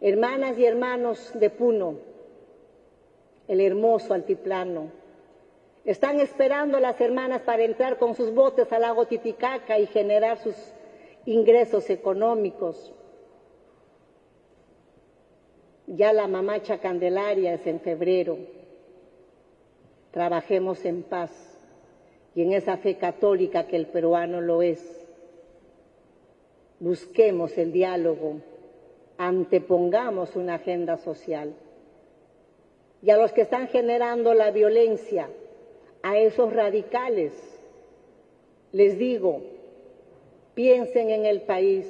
Hermanas 0.00 0.56
y 0.56 0.64
hermanos 0.64 1.32
de 1.34 1.50
Puno, 1.50 1.98
el 3.46 3.60
hermoso 3.60 4.14
altiplano, 4.14 4.90
están 5.84 6.18
esperando 6.18 6.80
las 6.80 6.98
hermanas 6.98 7.42
para 7.42 7.64
entrar 7.64 7.98
con 7.98 8.14
sus 8.14 8.32
botes 8.32 8.72
al 8.72 8.80
lago 8.80 9.04
Titicaca 9.04 9.78
y 9.78 9.86
generar 9.86 10.38
sus 10.38 10.56
ingresos 11.26 11.90
económicos. 11.90 12.90
Ya 15.86 16.14
la 16.14 16.26
mamacha 16.26 16.78
Candelaria 16.78 17.52
es 17.52 17.66
en 17.66 17.80
febrero. 17.80 18.38
Trabajemos 20.10 20.86
en 20.86 21.02
paz 21.02 21.45
y 22.36 22.42
en 22.42 22.52
esa 22.52 22.76
fe 22.76 22.96
católica 22.96 23.66
que 23.66 23.76
el 23.76 23.86
peruano 23.86 24.42
lo 24.42 24.60
es. 24.62 25.02
busquemos 26.78 27.56
el 27.56 27.72
diálogo, 27.72 28.42
antepongamos 29.16 30.36
una 30.36 30.56
agenda 30.56 30.98
social. 30.98 31.54
Y 33.00 33.08
a 33.08 33.16
los 33.16 33.32
que 33.32 33.40
están 33.40 33.68
generando 33.68 34.34
la 34.34 34.50
violencia, 34.50 35.30
a 36.02 36.18
esos 36.18 36.52
radicales, 36.52 37.32
les 38.72 38.98
digo, 38.98 39.40
piensen 40.54 41.08
en 41.08 41.24
el 41.24 41.40
país, 41.40 41.86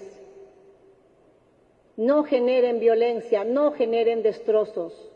no 1.97 2.23
generen 2.23 2.79
violencia, 2.79 3.43
no 3.43 3.73
generen 3.73 4.23
destrozos, 4.23 5.11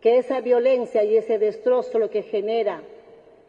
que 0.00 0.16
esa 0.16 0.40
violencia 0.40 1.04
y 1.04 1.18
ese 1.18 1.38
destrozo 1.38 1.98
lo 1.98 2.08
que 2.08 2.22
genera 2.22 2.82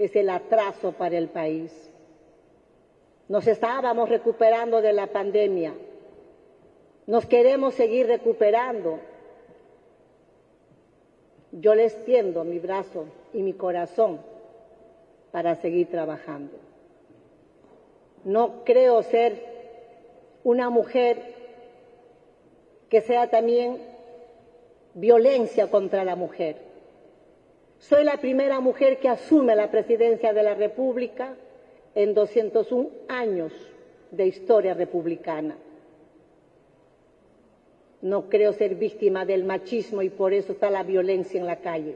es 0.02 0.16
el 0.16 0.30
atraso 0.32 0.94
para 0.94 1.18
el 1.18 1.28
país. 1.30 1.72
Nos 3.30 3.46
estábamos 3.46 4.10
recuperando 4.10 4.82
de 4.82 4.94
la 4.94 5.08
pandemia, 5.08 5.74
nos 7.06 7.26
queremos 7.28 7.76
seguir 7.76 8.08
recuperando. 8.08 9.00
Yo 11.52 11.76
les 11.76 12.04
tiendo 12.06 12.44
mi 12.44 12.58
brazo 12.60 13.06
y 13.34 13.44
mi 13.44 13.54
corazón 13.54 14.22
para 15.32 15.56
seguir 15.56 15.90
trabajando. 15.90 16.58
No 18.24 18.64
creo 18.64 19.04
ser 19.04 19.44
una 20.44 20.70
mujer 20.70 21.36
que 22.90 23.02
sea 23.02 23.30
también 23.30 23.78
violencia 24.94 25.70
contra 25.70 26.04
la 26.04 26.16
mujer. 26.16 26.71
Soy 27.82 28.04
la 28.04 28.18
primera 28.18 28.60
mujer 28.60 29.00
que 29.00 29.10
asume 29.10 29.56
la 29.56 29.72
presidencia 29.72 30.34
de 30.34 30.44
la 30.44 30.54
República 30.54 31.34
en 31.96 32.14
201 32.14 32.90
años 33.10 33.52
de 34.12 34.28
historia 34.28 34.76
republicana. 34.76 35.58
No 38.04 38.30
creo 38.30 38.54
ser 38.54 38.76
víctima 38.76 39.26
del 39.26 39.44
machismo 39.46 40.04
y 40.04 40.12
por 40.12 40.32
eso 40.32 40.52
está 40.54 40.70
la 40.70 40.84
violencia 40.84 41.40
en 41.40 41.48
la 41.48 41.56
calle. 41.56 41.96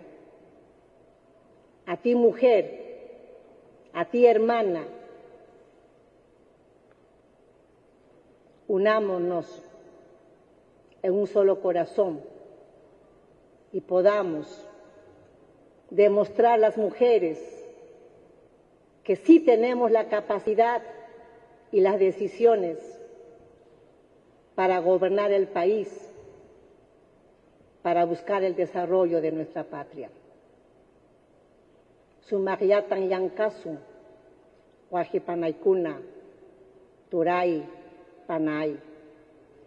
A 1.86 1.98
ti 1.98 2.16
mujer, 2.16 2.82
a 3.94 4.06
ti 4.06 4.26
hermana, 4.26 4.88
unámonos 8.68 9.62
en 11.04 11.14
un 11.14 11.28
solo 11.28 11.62
corazón 11.62 12.22
y 13.72 13.82
podamos 13.82 14.68
demostrar 15.96 16.60
las 16.60 16.78
mujeres 16.78 17.40
que 19.04 19.16
sí 19.16 19.40
tenemos 19.40 19.92
la 19.92 20.10
capacidad 20.10 20.82
y 21.72 21.80
las 21.80 22.00
decisiones 22.00 22.78
para 24.56 24.80
gobernar 24.80 25.32
el 25.32 25.48
país, 25.48 25.90
para 27.82 28.04
buscar 28.04 28.44
el 28.44 28.56
desarrollo 28.56 29.22
de 29.22 29.32
nuestra 29.32 29.64
patria. 29.64 30.10
Sumaryatan 32.22 33.08
yankasu, 33.08 33.78
Panaikuna, 35.26 36.02
Turay, 37.10 37.64
Panay. 38.28 38.78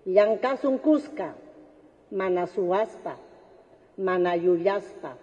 Yankasun 0.05 0.79
Cusca, 0.79 1.35
Manasuaspa, 2.11 3.17
Manayuyaspa, 3.99 5.17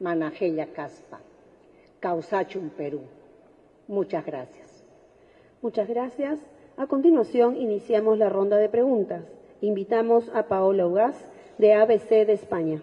Manajeya 0.00 0.72
Caspa, 0.72 1.20
Causachum, 2.00 2.70
Perú. 2.70 3.02
Muchas 3.88 4.24
gracias. 4.24 4.84
Muchas 5.62 5.88
gracias. 5.88 6.40
A 6.76 6.86
continuación, 6.86 7.56
iniciamos 7.56 8.18
la 8.18 8.28
ronda 8.28 8.56
de 8.56 8.68
preguntas. 8.68 9.24
Invitamos 9.60 10.28
a 10.34 10.48
Paola 10.48 10.86
Ugaz, 10.86 11.16
de 11.58 11.72
ABC 11.74 12.26
de 12.26 12.32
España. 12.32 12.82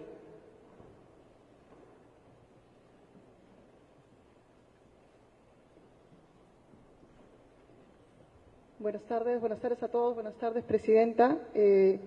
Buenas 8.78 9.02
tardes, 9.04 9.40
buenas 9.40 9.60
tardes 9.60 9.80
a 9.84 9.88
todos, 9.88 10.14
buenas 10.14 10.34
tardes, 10.34 10.64
Presidenta. 10.64 11.38
Eh, 11.54 12.00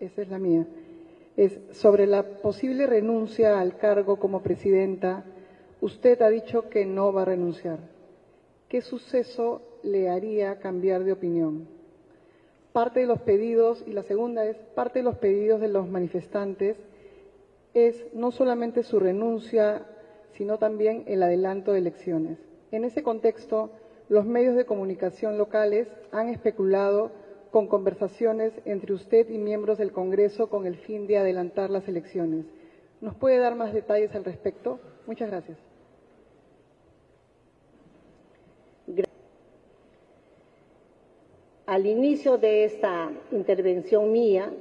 esa 0.00 0.22
es 0.22 0.28
la 0.28 0.38
mía. 0.38 0.66
Es 1.36 1.58
sobre 1.72 2.06
la 2.06 2.22
posible 2.22 2.86
renuncia 2.86 3.60
al 3.60 3.76
cargo 3.76 4.18
como 4.18 4.42
Presidenta. 4.42 5.24
Usted 5.80 6.22
ha 6.22 6.28
dicho 6.28 6.68
que 6.68 6.86
no 6.86 7.12
va 7.12 7.22
a 7.22 7.26
renunciar. 7.26 7.78
¿Qué 8.68 8.80
suceso 8.80 9.62
le 9.82 10.08
haría 10.08 10.58
cambiar 10.58 11.04
de 11.04 11.12
opinión? 11.12 11.68
Parte 12.72 13.00
de 13.00 13.06
los 13.06 13.20
pedidos, 13.20 13.84
y 13.86 13.92
la 13.92 14.02
segunda 14.02 14.44
es, 14.44 14.56
parte 14.74 15.00
de 15.00 15.04
los 15.04 15.16
pedidos 15.16 15.60
de 15.60 15.68
los 15.68 15.88
manifestantes 15.88 16.76
es 17.72 18.06
no 18.14 18.30
solamente 18.30 18.82
su 18.82 19.00
renuncia 19.00 19.86
sino 20.36 20.58
también 20.58 21.04
el 21.06 21.22
adelanto 21.22 21.72
de 21.72 21.78
elecciones. 21.78 22.38
En 22.72 22.84
ese 22.84 23.02
contexto, 23.02 23.70
los 24.08 24.26
medios 24.26 24.56
de 24.56 24.66
comunicación 24.66 25.38
locales 25.38 25.88
han 26.12 26.28
especulado 26.28 27.12
con 27.54 27.68
conversaciones 27.68 28.52
entre 28.64 28.94
usted 28.94 29.30
y 29.30 29.38
miembros 29.38 29.78
del 29.78 29.92
Congreso 29.92 30.48
con 30.48 30.66
el 30.66 30.74
fin 30.74 31.06
de 31.06 31.18
adelantar 31.18 31.70
las 31.70 31.86
elecciones. 31.86 32.46
¿Nos 33.00 33.14
puede 33.14 33.38
dar 33.38 33.54
más 33.54 33.72
detalles 33.72 34.12
al 34.16 34.24
respecto? 34.24 34.80
Muchas 35.06 35.30
gracias. 35.30 35.56
Al 41.64 41.86
inicio 41.86 42.38
de 42.38 42.64
esta 42.64 43.12
intervención 43.30 44.10
mía, 44.10 44.52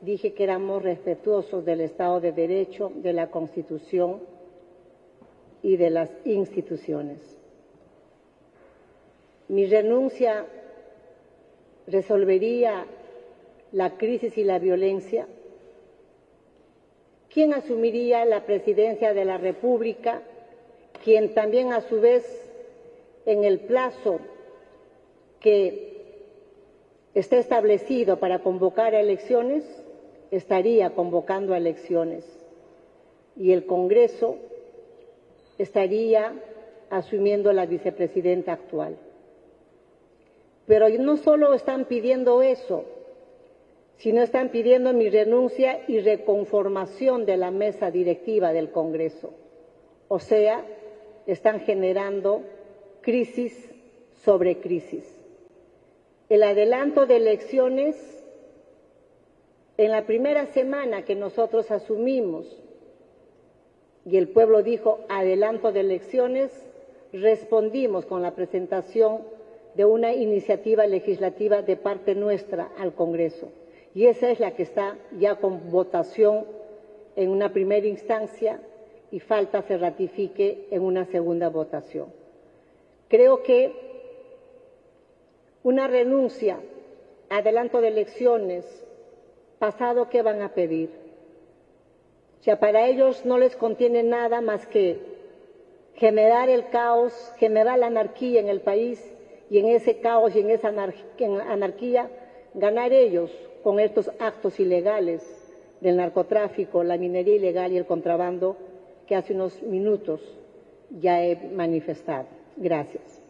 dije 0.00 0.32
que 0.32 0.44
éramos 0.44 0.84
respetuosos 0.84 1.64
del 1.64 1.80
Estado 1.80 2.20
de 2.20 2.30
Derecho, 2.30 2.92
de 2.94 3.12
la 3.12 3.32
Constitución 3.32 4.20
y 5.64 5.76
de 5.76 5.90
las 5.90 6.10
instituciones. 6.24 7.36
Mi 9.48 9.66
renuncia 9.66 10.46
resolvería 11.90 12.86
la 13.72 13.96
crisis 13.96 14.36
y 14.38 14.44
la 14.44 14.58
violencia. 14.58 15.26
¿Quién 17.32 17.54
asumiría 17.54 18.24
la 18.24 18.44
presidencia 18.44 19.14
de 19.14 19.24
la 19.24 19.38
República? 19.38 20.22
Quien 21.04 21.34
también 21.34 21.72
a 21.72 21.80
su 21.82 22.00
vez 22.00 22.24
en 23.26 23.44
el 23.44 23.60
plazo 23.60 24.18
que 25.38 25.90
está 27.14 27.38
establecido 27.38 28.18
para 28.18 28.40
convocar 28.40 28.94
a 28.94 29.00
elecciones, 29.00 29.64
estaría 30.30 30.90
convocando 30.90 31.54
a 31.54 31.58
elecciones. 31.58 32.24
Y 33.36 33.52
el 33.52 33.64
Congreso 33.66 34.36
estaría 35.58 36.32
asumiendo 36.90 37.52
la 37.52 37.66
vicepresidenta 37.66 38.52
actual. 38.52 38.96
Pero 40.70 40.88
no 40.88 41.16
solo 41.16 41.52
están 41.52 41.86
pidiendo 41.86 42.42
eso, 42.42 42.84
sino 43.96 44.22
están 44.22 44.50
pidiendo 44.50 44.92
mi 44.92 45.10
renuncia 45.10 45.80
y 45.88 45.98
reconformación 45.98 47.26
de 47.26 47.36
la 47.36 47.50
mesa 47.50 47.90
directiva 47.90 48.52
del 48.52 48.70
Congreso. 48.70 49.32
O 50.06 50.20
sea, 50.20 50.64
están 51.26 51.58
generando 51.62 52.42
crisis 53.00 53.68
sobre 54.22 54.60
crisis. 54.60 55.12
El 56.28 56.44
adelanto 56.44 57.04
de 57.04 57.16
elecciones, 57.16 58.24
en 59.76 59.90
la 59.90 60.06
primera 60.06 60.46
semana 60.46 61.04
que 61.04 61.16
nosotros 61.16 61.72
asumimos 61.72 62.46
y 64.06 64.18
el 64.18 64.28
pueblo 64.28 64.62
dijo 64.62 65.00
adelanto 65.08 65.72
de 65.72 65.80
elecciones, 65.80 66.52
respondimos 67.12 68.06
con 68.06 68.22
la 68.22 68.36
presentación 68.36 69.39
de 69.74 69.84
una 69.84 70.12
iniciativa 70.12 70.86
legislativa 70.86 71.62
de 71.62 71.76
parte 71.76 72.14
nuestra 72.14 72.70
al 72.78 72.94
Congreso. 72.94 73.50
Y 73.94 74.06
esa 74.06 74.30
es 74.30 74.40
la 74.40 74.52
que 74.52 74.62
está 74.62 74.96
ya 75.18 75.36
con 75.36 75.70
votación 75.70 76.44
en 77.16 77.30
una 77.30 77.52
primera 77.52 77.86
instancia 77.86 78.60
y 79.10 79.20
falta 79.20 79.62
se 79.62 79.76
ratifique 79.76 80.68
en 80.70 80.82
una 80.82 81.04
segunda 81.06 81.48
votación. 81.48 82.12
Creo 83.08 83.42
que 83.42 83.72
una 85.62 85.88
renuncia, 85.88 86.58
adelanto 87.28 87.80
de 87.80 87.88
elecciones, 87.88 88.64
pasado, 89.58 90.08
¿qué 90.08 90.22
van 90.22 90.42
a 90.42 90.54
pedir? 90.54 90.90
O 92.40 92.42
sea, 92.42 92.58
para 92.58 92.86
ellos 92.86 93.26
no 93.26 93.36
les 93.36 93.56
contiene 93.56 94.02
nada 94.02 94.40
más 94.40 94.66
que 94.66 94.98
generar 95.94 96.48
el 96.48 96.70
caos, 96.70 97.12
generar 97.36 97.78
la 97.78 97.88
anarquía 97.88 98.40
en 98.40 98.48
el 98.48 98.60
país 98.60 99.09
y 99.50 99.58
en 99.58 99.66
ese 99.66 99.98
caos 99.98 100.34
y 100.34 100.40
en 100.40 100.50
esa 100.50 100.68
anarquía 100.68 102.08
ganar 102.54 102.92
ellos 102.92 103.30
con 103.62 103.80
estos 103.80 104.10
actos 104.20 104.58
ilegales 104.60 105.22
del 105.80 105.96
narcotráfico, 105.96 106.84
la 106.84 106.96
minería 106.96 107.36
ilegal 107.36 107.72
y 107.72 107.76
el 107.76 107.86
contrabando 107.86 108.56
que 109.06 109.16
hace 109.16 109.34
unos 109.34 109.60
minutos 109.62 110.20
ya 110.90 111.22
he 111.24 111.36
manifestado. 111.50 112.26
Gracias. 112.56 113.20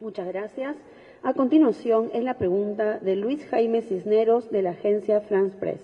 Muchas 0.00 0.28
gracias. 0.28 0.76
A 1.22 1.32
continuación 1.32 2.10
es 2.12 2.22
la 2.22 2.34
pregunta 2.34 2.98
de 2.98 3.16
Luis 3.16 3.44
Jaime 3.46 3.82
Cisneros 3.82 4.50
de 4.50 4.62
la 4.62 4.70
agencia 4.70 5.20
France 5.22 5.56
Press. 5.58 5.80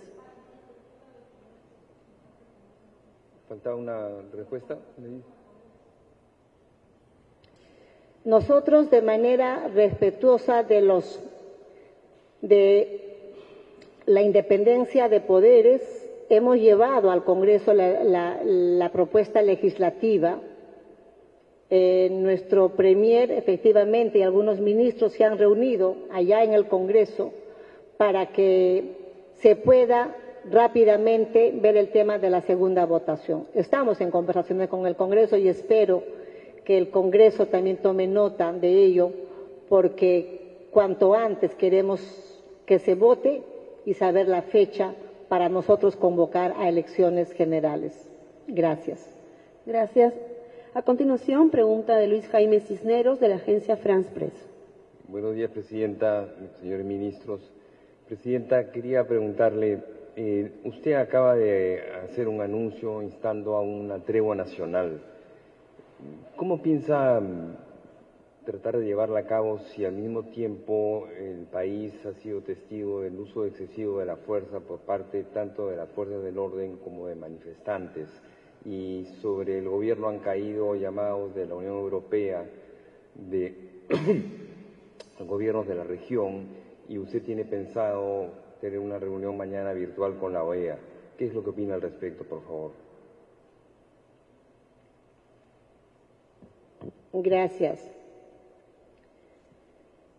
Faltaba 3.49 3.77
una 3.77 4.09
respuesta. 4.35 4.79
Nosotros 8.25 8.91
de 8.91 9.03
manera 9.03 9.69
respetuosa 9.75 10.63
de 10.63 10.81
los 10.81 11.21
de 12.41 13.01
la 14.07 14.23
independencia 14.23 15.09
de 15.09 15.21
poderes 15.21 15.83
hemos 16.29 16.59
llevado 16.59 17.11
al 17.11 17.25
Congreso 17.25 17.73
la, 17.75 18.91
propuesta 18.93 19.43
legislativa. 19.43 20.41
Eh, 21.75 22.11
nuestro 22.11 22.71
Premier, 22.71 23.31
efectivamente, 23.33 24.19
y 24.19 24.23
algunos 24.23 24.61
ministros 24.61 25.13
se 25.13 25.25
han 25.25 25.39
reunido 25.39 25.97
allá 26.13 26.45
en 26.45 26.53
el 26.53 26.69
Congreso 26.69 27.33
para 27.97 28.27
que 28.27 28.97
se 29.35 29.57
pueda 29.57 30.15
rápidamente 30.51 31.53
ver 31.55 31.77
el 31.77 31.89
tema 31.89 32.19
de 32.19 32.31
la 32.31 32.43
segunda 32.43 32.85
votación. 32.85 33.47
Estamos 33.55 34.01
en 34.01 34.11
conversaciones 34.11 34.69
con 34.69 34.87
el 34.87 34.97
Congreso 34.97 35.37
y 35.37 35.49
espero 35.49 36.03
que 36.65 36.79
el 36.79 36.91
Congreso 36.91 37.47
también 37.47 37.79
tome 37.79 38.07
nota 38.07 38.53
de 38.53 38.85
ello, 38.85 39.13
porque 39.69 40.67
cuanto 40.71 41.15
antes 41.15 41.55
queremos 41.55 42.01
que 42.67 42.79
se 42.79 42.95
vote 42.95 43.43
y 43.85 43.95
saber 43.95 44.29
la 44.29 44.43
fecha 44.43 44.95
para 45.29 45.49
nosotros 45.49 45.97
convocar 45.97 46.55
a 46.57 46.69
elecciones 46.69 47.33
generales. 47.33 48.09
Gracias. 48.47 49.09
Gracias. 49.67 50.15
A 50.75 50.83
continuación, 50.83 51.51
pregunta 51.51 51.97
de 51.97 52.07
Luis 52.07 52.27
Jaime 52.29 52.61
Cisneros 52.61 53.21
de 53.21 53.29
la 53.29 53.37
agencia 53.37 53.77
France 53.77 54.11
Press. 54.15 54.33
Buenos 55.09 55.35
días, 55.35 55.51
Presidenta, 55.51 56.29
señores 56.61 56.87
ministros. 56.87 57.41
Presidenta, 58.07 58.71
quería 58.71 59.07
preguntarle, 59.07 59.83
eh, 60.17 60.53
usted 60.65 60.95
acaba 60.95 61.35
de 61.35 61.83
hacer 62.05 62.29
un 62.29 62.41
anuncio 62.41 63.03
instando 63.03 63.57
a 63.57 63.63
una 63.63 63.99
tregua 63.99 64.35
nacional 64.35 65.03
¿Cómo 66.37 66.63
piensa 66.63 67.21
mm, 67.21 67.57
tratar 68.45 68.79
de 68.79 68.85
llevarla 68.85 69.21
a 69.21 69.27
cabo 69.27 69.59
si 69.59 69.85
al 69.85 69.93
mismo 69.93 70.25
tiempo 70.25 71.09
el 71.19 71.47
país 71.47 71.95
ha 72.05 72.15
sido 72.15 72.41
testigo 72.41 73.03
del 73.03 73.19
uso 73.19 73.47
excesivo 73.47 74.01
de 74.01 74.07
la 74.07 74.17
fuerza 74.17 74.61
por 74.61 74.81
parte 74.81 75.25
tanto 75.25 75.69
de 75.69 75.77
las 75.77 75.89
fuerzas 75.91 76.23
del 76.23 76.39
orden 76.39 76.79
como 76.79 77.07
de 77.07 77.15
manifestantes? 77.15 78.09
Y 78.65 79.07
sobre 79.21 79.59
el 79.59 79.69
gobierno 79.69 80.09
han 80.09 80.19
caído 80.19 80.75
llamados 80.75 81.35
de 81.35 81.47
la 81.47 81.55
Unión 81.55 81.77
Europea, 81.77 82.45
de 83.15 83.55
gobiernos 85.27 85.67
de 85.67 85.75
la 85.75 85.85
región, 85.85 86.47
y 86.89 86.99
usted 86.99 87.23
tiene 87.23 87.45
pensado 87.45 88.31
tener 88.61 88.79
una 88.79 88.99
reunión 88.99 89.37
mañana 89.37 89.73
virtual 89.73 90.17
con 90.19 90.33
la 90.33 90.45
OEA. 90.45 90.79
¿Qué 91.17 91.27
es 91.27 91.35
lo 91.35 91.43
que 91.43 91.51
opina 91.51 91.75
al 91.75 91.83
respecto, 91.83 92.25
por 92.25 92.43
favor? 92.43 92.92
Gracias. 97.13 97.79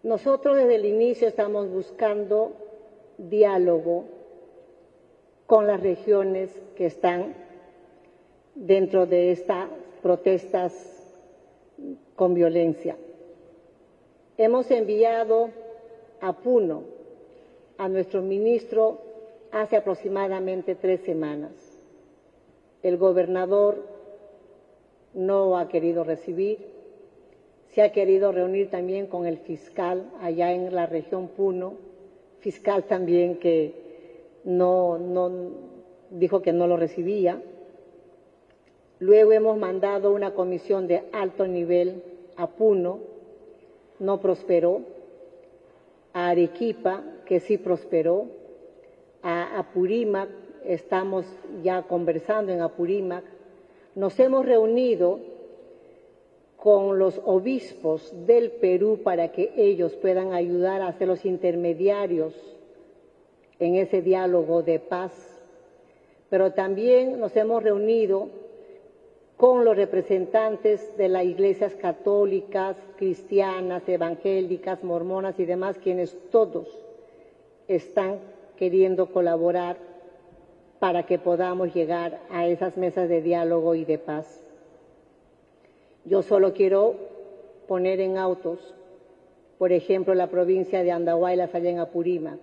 Nosotros 0.03 0.57
desde 0.57 0.75
el 0.75 0.85
inicio 0.85 1.27
estamos 1.27 1.69
buscando 1.69 2.51
diálogo 3.17 4.05
con 5.47 5.65
las 5.65 5.81
regiones 5.81 6.51
que 6.75 6.85
están 6.85 7.33
dentro 8.53 9.05
de 9.05 9.31
estas 9.31 9.69
protestas 10.01 10.73
con 12.15 12.33
violencia. 12.33 12.97
Hemos 14.37 14.69
enviado 14.71 15.49
a 16.21 16.33
Puno 16.33 16.83
a 17.77 17.87
nuestro 17.87 18.21
ministro 18.21 18.99
hace 19.51 19.77
aproximadamente 19.77 20.75
tres 20.75 21.01
semanas. 21.01 21.51
El 22.81 22.97
gobernador 22.97 23.83
no 25.13 25.57
ha 25.57 25.69
querido 25.69 26.03
recibir 26.03 26.72
se 27.73 27.81
ha 27.81 27.91
querido 27.91 28.31
reunir 28.31 28.69
también 28.69 29.07
con 29.07 29.25
el 29.25 29.39
fiscal 29.39 30.11
allá 30.21 30.51
en 30.51 30.75
la 30.75 30.85
región 30.85 31.27
Puno, 31.29 31.73
fiscal 32.39 32.83
también 32.83 33.39
que 33.39 33.73
no, 34.43 34.99
no 34.99 35.31
dijo 36.11 36.43
que 36.43 36.53
no 36.53 36.67
lo 36.67 36.77
recibía. 36.77 37.41
Luego 38.99 39.31
hemos 39.31 39.57
mandado 39.57 40.13
una 40.13 40.35
comisión 40.35 40.87
de 40.87 41.03
alto 41.11 41.47
nivel 41.47 42.03
a 42.35 42.47
Puno, 42.47 42.99
no 43.99 44.19
prosperó. 44.19 44.81
A 46.13 46.29
Arequipa, 46.29 47.03
que 47.25 47.39
sí 47.39 47.57
prosperó. 47.57 48.27
A 49.23 49.57
Apurímac, 49.57 50.29
estamos 50.63 51.25
ya 51.63 51.81
conversando 51.83 52.51
en 52.51 52.61
Apurímac. 52.61 53.23
Nos 53.95 54.19
hemos 54.19 54.45
reunido 54.45 55.32
con 56.63 56.97
los 56.97 57.19
obispos 57.25 58.09
del 58.25 58.49
Perú 58.49 59.01
para 59.03 59.33
que 59.33 59.51
ellos 59.57 59.97
puedan 59.97 60.31
ayudar 60.31 60.81
a 60.81 60.93
ser 60.93 61.09
los 61.09 61.25
intermediarios 61.25 62.33
en 63.59 63.75
ese 63.75 64.01
diálogo 64.01 64.63
de 64.63 64.79
paz. 64.79 65.11
Pero 66.29 66.53
también 66.53 67.19
nos 67.19 67.35
hemos 67.35 67.61
reunido 67.61 68.29
con 69.35 69.65
los 69.65 69.75
representantes 69.75 70.95
de 70.95 71.09
las 71.09 71.25
iglesias 71.25 71.75
católicas, 71.75 72.77
cristianas, 72.95 73.83
evangélicas, 73.89 74.85
mormonas 74.85 75.37
y 75.41 75.45
demás, 75.45 75.77
quienes 75.83 76.17
todos 76.31 76.69
están 77.67 78.19
queriendo 78.55 79.07
colaborar 79.07 79.75
para 80.79 81.05
que 81.05 81.19
podamos 81.19 81.73
llegar 81.73 82.21
a 82.29 82.47
esas 82.47 82.77
mesas 82.77 83.09
de 83.09 83.21
diálogo 83.21 83.75
y 83.75 83.83
de 83.83 83.97
paz. 83.97 84.42
Yo 86.05 86.21
solo 86.21 86.53
quiero 86.53 86.95
poner 87.67 88.01
en 88.01 88.17
autos, 88.17 88.75
por 89.57 89.71
ejemplo, 89.71 90.13
la 90.15 90.27
provincia 90.27 90.83
de 90.83 90.91
Andahuayla, 90.91 91.49
en 91.53 91.79
Apurímac, 91.79 92.39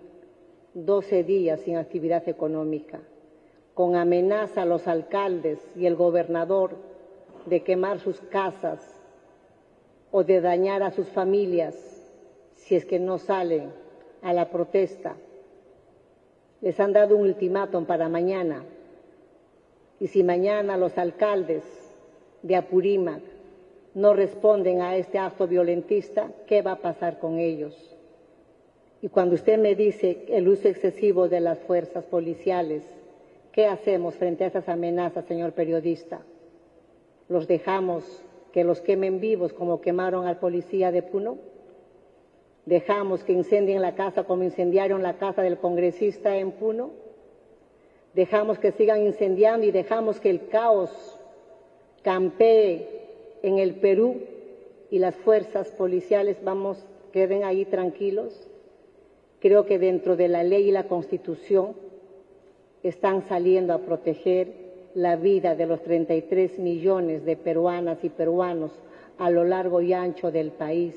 12 0.73 1.25
días 1.25 1.61
sin 1.61 1.77
actividad 1.77 2.27
económica, 2.27 3.01
con 3.75 3.97
amenaza 3.97 4.63
a 4.63 4.67
los 4.67 4.89
alcaldes 4.89 5.59
y 5.77 5.85
el 5.85 5.95
gobernador 5.95 6.77
de 7.45 7.63
quemar 7.63 8.01
sus 8.01 8.21
casas 8.23 8.81
o 10.11 10.25
de 10.25 10.41
dañar 10.41 10.83
a 10.83 10.91
sus 10.91 11.09
familias 11.09 11.75
si 12.55 12.77
es 12.77 12.87
que 12.87 12.99
no 12.99 13.19
salen 13.19 13.73
a 14.23 14.33
la 14.33 14.49
protesta. 14.51 15.17
Les 16.63 16.81
han 16.81 16.93
dado 16.93 17.17
un 17.17 17.23
ultimátum 17.23 17.85
para 17.85 18.09
mañana. 18.09 18.65
Y 19.99 20.07
si 20.07 20.23
mañana 20.23 20.77
los 20.77 20.97
alcaldes 20.97 21.63
de 22.43 22.57
Apurímac 22.57 23.23
no 23.95 24.15
responden 24.15 24.81
a 24.83 24.97
este 24.97 25.19
acto 25.19 25.47
violentista, 25.47 26.31
¿qué 26.47 26.63
va 26.63 26.73
a 26.73 26.83
pasar 26.83 27.19
con 27.19 27.39
ellos? 27.39 27.97
Y 29.03 29.09
cuando 29.09 29.35
usted 29.35 29.59
me 29.59 29.75
dice 29.75 30.25
el 30.29 30.49
uso 30.49 30.69
excesivo 30.69 31.29
de 31.29 31.41
las 31.41 31.59
fuerzas 31.61 32.05
policiales, 32.05 32.83
¿qué 33.53 33.67
hacemos 33.67 34.15
frente 34.15 34.45
a 34.45 34.49
esas 34.49 34.69
amenazas, 34.69 35.25
señor 35.25 35.53
periodista? 35.53 36.21
¿Los 37.29 37.49
dejamos 37.49 38.05
que 38.53 38.65
los 38.65 38.81
quemen 38.81 39.21
vivos 39.21 39.53
como 39.53 39.81
quemaron 39.81 40.27
al 40.27 40.39
policía 40.39 40.93
de 40.93 41.03
Puno? 41.03 41.39
¿Dejamos 42.67 43.25
que 43.25 43.33
incendien 43.33 43.81
la 43.81 43.95
casa 43.95 44.25
como 44.25 44.45
incendiaron 44.45 45.03
la 45.03 45.15
casa 45.15 45.43
del 45.43 45.59
congresista 45.59 46.37
en 46.37 46.53
Puno? 46.53 46.91
¿Dejamos 48.15 48.59
que 48.59 48.73
sigan 48.73 49.03
incendiando 49.03 49.67
y 49.67 49.71
dejamos 49.71 50.21
que 50.21 50.31
el 50.31 50.49
caos 50.49 51.19
campee 52.03 53.00
en 53.43 53.59
el 53.59 53.75
Perú 53.77 54.23
y 54.91 54.99
las 54.99 55.15
fuerzas 55.17 55.69
policiales 55.69 56.39
vamos, 56.43 56.85
queden 57.13 57.45
ahí 57.45 57.65
tranquilos. 57.65 58.49
Creo 59.41 59.65
que 59.67 59.79
dentro 59.79 60.17
de 60.17 60.29
la 60.29 60.43
ley 60.43 60.69
y 60.69 60.73
la 60.73 60.89
constitución 60.89 61.75
están 62.83 63.27
saliendo 63.29 63.73
a 63.73 63.79
proteger 63.79 64.53
la 64.95 65.17
vida 65.17 65.55
de 65.55 65.67
los 65.67 65.83
33 65.83 66.59
millones 66.59 67.25
de 67.25 67.37
peruanas 67.37 68.03
y 68.03 68.09
peruanos 68.09 68.73
a 69.19 69.31
lo 69.31 69.45
largo 69.45 69.81
y 69.81 69.93
ancho 69.93 70.31
del 70.31 70.51
país. 70.51 70.95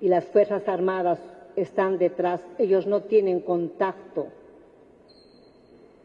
Y 0.00 0.08
las 0.08 0.24
Fuerzas 0.24 0.68
Armadas 0.68 1.20
están 1.56 1.98
detrás, 1.98 2.40
ellos 2.58 2.86
no 2.86 3.02
tienen 3.02 3.40
contacto 3.40 4.28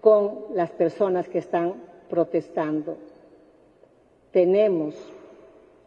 con 0.01 0.45
las 0.53 0.71
personas 0.71 1.29
que 1.29 1.37
están 1.37 1.75
protestando. 2.09 2.97
Tenemos 4.33 4.95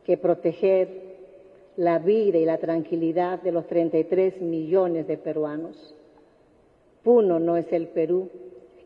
que 0.04 0.16
proteger 0.16 0.88
la 1.76 1.98
vida 1.98 2.38
y 2.38 2.46
la 2.46 2.56
tranquilidad 2.56 3.42
de 3.42 3.52
los 3.52 3.66
33 3.66 4.40
millones 4.40 5.06
de 5.06 5.18
peruanos. 5.18 5.94
Puno 7.02 7.38
no 7.38 7.58
es 7.58 7.70
el 7.74 7.88
Perú 7.88 8.30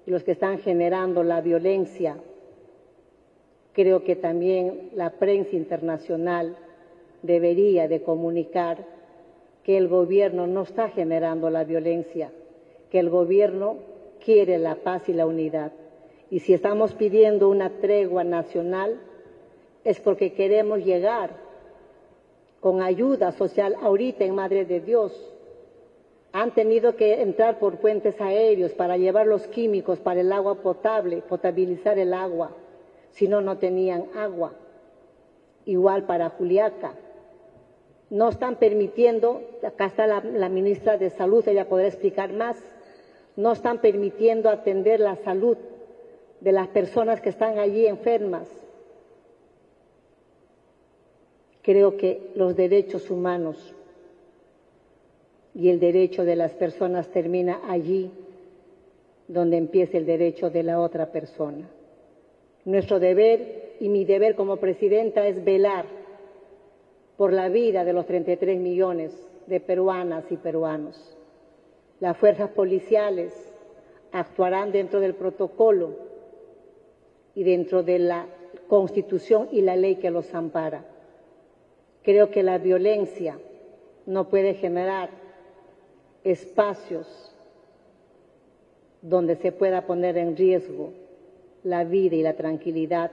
y 0.05 0.11
los 0.11 0.25
que 0.25 0.33
están 0.33 0.59
generando 0.59 1.23
la 1.23 1.41
violencia 1.41 2.17
Creo 3.73 4.03
que 4.03 4.17
también 4.17 4.91
la 4.95 5.11
prensa 5.11 5.55
internacional 5.55 6.57
debería 7.23 7.87
de 7.87 8.03
comunicar 8.03 8.85
que 9.63 9.77
el 9.77 9.89
gobierno 9.89 10.47
no 10.47 10.63
está 10.63 10.89
generando 10.89 11.51
la 11.51 11.65
violencia, 11.65 12.33
que 12.91 12.99
el 12.99 13.11
gobierno 13.11 13.77
quiere 14.25 14.59
la 14.59 14.77
paz 14.77 15.09
y 15.09 15.13
la 15.13 15.27
unidad. 15.27 15.73
Y 16.31 16.41
si 16.41 16.53
estamos 16.53 16.95
pidiendo 16.95 17.49
una 17.49 17.71
tregua 17.81 18.25
nacional, 18.25 19.01
es 19.85 20.01
porque 20.01 20.33
queremos 20.33 20.85
llegar 20.85 21.31
con 22.61 22.83
ayuda 22.83 23.33
social 23.33 23.76
ahorita 23.83 24.24
en 24.24 24.35
Madre 24.35 24.64
de 24.64 24.81
Dios. 24.81 25.12
Han 26.33 26.53
tenido 26.53 26.95
que 26.95 27.22
entrar 27.22 27.59
por 27.59 27.78
puentes 27.78 28.20
aéreos 28.20 28.72
para 28.72 28.97
llevar 28.97 29.26
los 29.26 29.47
químicos 29.49 29.99
para 29.99 30.20
el 30.20 30.31
agua 30.33 30.57
potable, 30.57 31.22
potabilizar 31.22 31.99
el 31.99 32.14
agua. 32.14 32.53
Si 33.11 33.26
no, 33.26 33.41
no 33.41 33.59
tenían 33.59 34.07
agua. 34.14 34.53
Igual 35.64 36.05
para 36.05 36.31
Juliaca. 36.31 36.95
No 38.11 38.28
están 38.28 38.57
permitiendo, 38.57 39.43
acá 39.66 39.87
está 39.87 40.07
la, 40.07 40.20
la 40.20 40.49
ministra 40.49 40.99
de 40.99 41.11
Salud, 41.11 41.47
ella 41.49 41.68
podrá 41.68 41.87
explicar 41.87 42.33
más, 42.33 42.57
no 43.37 43.53
están 43.53 43.78
permitiendo 43.78 44.51
atender 44.51 45.01
la 45.01 45.16
salud 45.16 45.57
de 46.41 46.53
las 46.53 46.68
personas 46.68 47.20
que 47.20 47.28
están 47.28 47.59
allí 47.59 47.87
enfermas. 47.87 48.49
Creo 51.63 51.97
que 51.97 52.31
los 52.35 52.57
derechos 52.57 53.11
humanos 53.11 53.75
y 55.55 55.69
el 55.69 55.81
derecho 55.81 56.25
de 56.25 56.37
las 56.37 56.53
personas 56.53 57.09
termina 57.09 57.61
allí 57.69 58.11
donde 59.29 59.57
empieza 59.57 59.99
el 59.99 60.07
derecho 60.07 60.51
de 60.51 60.63
la 60.63 60.81
otra 60.81 61.13
persona. 61.13 61.69
Nuestro 62.65 62.99
deber 62.99 63.77
y 63.81 63.89
mi 63.89 64.05
deber 64.05 64.35
como 64.35 64.57
presidenta 64.57 65.27
es 65.27 65.45
velar 65.45 65.87
por 67.17 67.33
la 67.33 67.49
vida 67.49 67.85
de 67.85 67.93
los 67.93 68.07
33 68.07 68.59
millones 68.59 69.13
de 69.47 69.61
peruanas 69.61 70.25
y 70.31 70.37
peruanos. 70.37 71.17
Las 72.01 72.17
fuerzas 72.17 72.51
policiales 72.51 73.35
actuarán 74.13 74.73
dentro 74.73 75.01
del 75.01 75.15
protocolo 75.15 75.97
y 77.35 77.45
dentro 77.45 77.83
de 77.83 77.99
la 77.99 78.27
Constitución 78.69 79.49
y 79.53 79.61
la 79.61 79.77
ley 79.77 79.97
que 79.97 80.11
los 80.11 80.33
ampara. 80.35 80.85
Creo 82.03 82.30
que 82.30 82.42
la 82.42 82.59
violencia 82.59 83.38
no 84.07 84.28
puede 84.28 84.55
generar 84.55 85.11
espacios 86.24 87.34
donde 89.03 89.36
se 89.36 89.53
pueda 89.53 89.86
poner 89.86 90.18
en 90.18 90.36
riesgo 90.36 90.92
la 91.62 91.84
vida 91.84 92.16
y 92.16 92.22
la 92.22 92.34
tranquilidad 92.34 93.11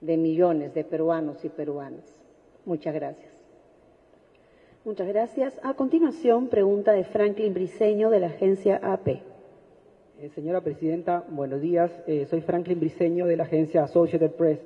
de 0.00 0.16
millones 0.16 0.74
de 0.74 0.84
peruanos 0.84 1.44
y 1.44 1.48
peruanas. 1.48 2.04
Muchas 2.64 2.94
gracias. 2.94 3.32
Muchas 4.84 5.08
gracias. 5.08 5.60
A 5.62 5.74
continuación, 5.74 6.48
pregunta 6.48 6.92
de 6.92 7.04
Franklin 7.04 7.52
Briceño 7.52 8.10
de 8.10 8.20
la 8.20 8.28
agencia 8.28 8.80
AP. 8.82 9.08
Eh, 10.20 10.30
señora 10.34 10.60
Presidenta, 10.60 11.24
buenos 11.28 11.60
días. 11.60 11.92
Eh, 12.06 12.26
soy 12.26 12.40
Franklin 12.40 12.80
Briceño 12.80 13.26
de 13.26 13.36
la 13.36 13.44
agencia 13.44 13.84
Associated 13.84 14.32
Press. 14.32 14.60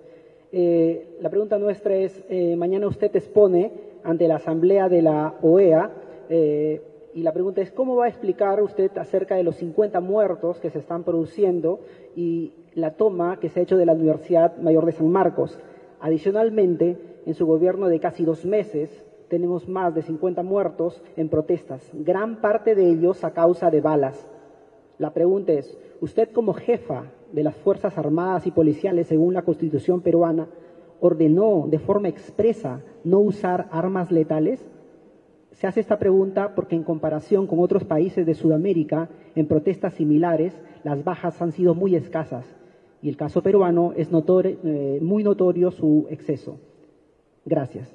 Eh, 0.55 1.17
la 1.23 1.31
pregunta 1.31 1.59
nuestra 1.59 1.97
es, 1.97 2.23
eh, 2.29 2.57
mañana 2.57 2.87
usted 2.87 3.17
expone 3.17 3.73
ante 4.05 4.29
la 4.29 4.37
Asamblea 4.37 4.91
de 4.91 5.01
la 5.01 5.35
OEA 5.41 5.91
eh, 6.29 6.83
y 7.15 7.23
la 7.23 7.33
pregunta 7.33 7.63
es, 7.63 7.73
¿cómo 7.73 7.97
va 7.97 8.05
a 8.05 8.09
explicar 8.09 8.63
usted 8.63 8.91
acerca 8.99 9.35
de 9.35 9.45
los 9.45 9.57
50 9.57 10.01
muertos 10.01 10.61
que 10.61 10.69
se 10.69 10.79
están 10.79 11.05
produciendo 11.05 11.81
y 12.15 12.53
la 12.75 12.93
toma 12.93 13.41
que 13.41 13.49
se 13.49 13.61
ha 13.61 13.63
hecho 13.63 13.79
de 13.79 13.87
la 13.87 13.95
Universidad 13.95 14.59
Mayor 14.59 14.85
de 14.85 14.93
San 14.93 15.09
Marcos? 15.09 15.59
Adicionalmente, 16.01 16.99
en 17.25 17.35
su 17.35 17.47
gobierno 17.47 17.89
de 17.89 18.01
casi 18.01 18.25
dos 18.25 18.45
meses, 18.45 19.05
tenemos 19.29 19.69
más 19.69 19.95
de 19.95 20.03
50 20.03 20.43
muertos 20.43 21.03
en 21.17 21.31
protestas, 21.31 21.91
gran 21.95 22.43
parte 22.43 22.75
de 22.75 22.91
ellos 22.91 23.25
a 23.25 23.33
causa 23.33 23.71
de 23.71 23.81
balas. 23.81 24.29
La 24.99 25.15
pregunta 25.15 25.53
es, 25.53 25.79
usted 26.03 26.31
como 26.33 26.53
jefa 26.53 27.07
de 27.33 27.43
las 27.43 27.57
Fuerzas 27.57 27.99
Armadas 27.99 28.47
y 28.47 28.51
Policiales, 28.51 29.09
según 29.09 29.35
la 29.35 29.43
Constitución 29.43 30.01
peruana, 30.01 30.49
ordenó 31.01 31.67
de 31.69 31.79
forma 31.79 32.09
expresa 32.09 32.81
no 33.05 33.19
usar 33.21 33.69
armas 33.73 34.11
letales? 34.11 34.65
Se 35.53 35.67
hace 35.67 35.81
esta 35.81 35.99
pregunta 35.99 36.55
porque 36.55 36.77
en 36.77 36.85
comparación 36.85 37.47
con 37.47 37.61
otros 37.61 37.85
países 37.85 38.25
de 38.27 38.35
Sudamérica, 38.35 39.09
en 39.35 39.47
protestas 39.47 39.95
similares, 39.95 40.61
las 40.85 41.05
bajas 41.05 41.41
han 41.43 41.53
sido 41.53 41.75
muy 41.75 41.95
escasas 41.95 42.47
y 43.03 43.09
el 43.09 43.17
caso 43.17 43.43
peruano 43.43 43.93
es 43.97 44.09
eh, 44.13 44.99
muy 45.03 45.25
notorio 45.25 45.71
su 45.73 46.07
exceso. 46.09 46.59
Gracias. 47.45 47.95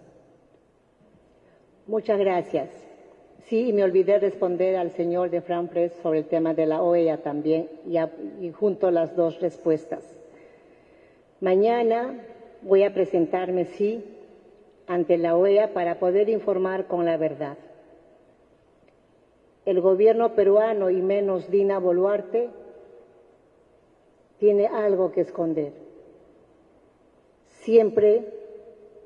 Muchas 1.87 2.19
gracias. 2.19 2.86
Sí, 3.47 3.69
y 3.69 3.73
me 3.73 3.85
olvidé 3.85 4.19
responder 4.19 4.75
al 4.75 4.91
señor 4.91 5.29
de 5.29 5.39
Fran 5.39 5.69
Press 5.69 5.93
sobre 6.03 6.19
el 6.19 6.25
tema 6.25 6.53
de 6.53 6.65
la 6.65 6.81
OEA 6.83 7.23
también, 7.23 7.69
y, 7.85 7.95
a, 7.95 8.11
y 8.41 8.51
junto 8.51 8.91
las 8.91 9.15
dos 9.15 9.39
respuestas. 9.39 10.03
Mañana 11.39 12.25
voy 12.61 12.83
a 12.83 12.93
presentarme, 12.93 13.63
sí, 13.63 14.03
ante 14.85 15.17
la 15.17 15.37
OEA 15.37 15.73
para 15.73 15.97
poder 15.97 16.27
informar 16.27 16.87
con 16.87 17.05
la 17.05 17.15
verdad. 17.15 17.57
El 19.65 19.79
gobierno 19.79 20.35
peruano 20.35 20.89
y 20.89 21.01
menos 21.01 21.49
Dina 21.49 21.79
Boluarte 21.79 22.49
tiene 24.39 24.67
algo 24.67 25.13
que 25.13 25.21
esconder. 25.21 25.71
Siempre 27.47 28.25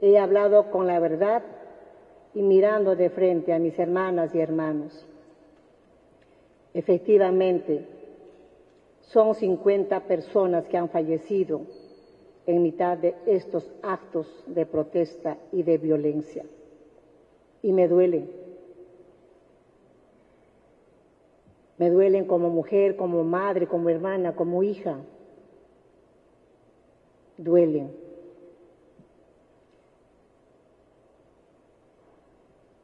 he 0.01 0.17
hablado 0.17 0.71
con 0.71 0.87
la 0.87 0.99
verdad 0.99 1.43
y 2.33 2.41
mirando 2.41 2.95
de 2.95 3.09
frente 3.09 3.53
a 3.53 3.59
mis 3.59 3.77
hermanas 3.77 4.33
y 4.33 4.39
hermanos. 4.39 5.05
Efectivamente, 6.73 7.85
son 9.01 9.35
50 9.35 9.99
personas 10.07 10.65
que 10.67 10.77
han 10.77 10.89
fallecido 10.89 11.61
en 12.45 12.63
mitad 12.63 12.97
de 12.97 13.15
estos 13.25 13.69
actos 13.81 14.27
de 14.47 14.65
protesta 14.65 15.37
y 15.51 15.63
de 15.63 15.77
violencia. 15.77 16.45
Y 17.61 17.73
me 17.73 17.87
duelen. 17.87 18.31
Me 21.77 21.89
duelen 21.89 22.25
como 22.25 22.49
mujer, 22.49 22.95
como 22.95 23.23
madre, 23.23 23.67
como 23.67 23.89
hermana, 23.89 24.35
como 24.35 24.63
hija. 24.63 24.97
Duelen. 27.37 28.00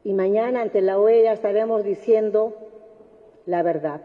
Y 0.07 0.13
mañana 0.13 0.61
ante 0.61 0.81
la 0.81 0.97
OEA 0.97 1.33
estaremos 1.33 1.83
diciendo 1.83 2.55
la 3.45 3.61
verdad. 3.61 3.99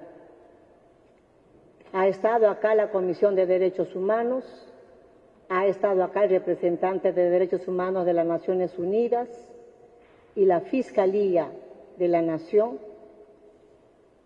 Ha 1.92 2.09
estado 2.09 2.50
acá 2.50 2.74
la 2.74 2.90
Comisión 2.90 3.36
de 3.36 3.46
Derechos 3.46 3.94
Humanos, 3.94 4.44
ha 5.48 5.68
estado 5.68 6.03
acá 6.03 6.24
el 6.24 6.30
representante 6.30 7.12
de 7.12 7.30
Derechos 7.30 7.68
Humanos 7.68 8.05
de 8.05 8.14
las 8.14 8.26
Naciones 8.26 8.76
Unidas 8.80 9.28
y 10.34 10.44
la 10.44 10.62
Fiscalía 10.62 11.53
de 11.98 12.09
la 12.09 12.20
Nación 12.20 12.80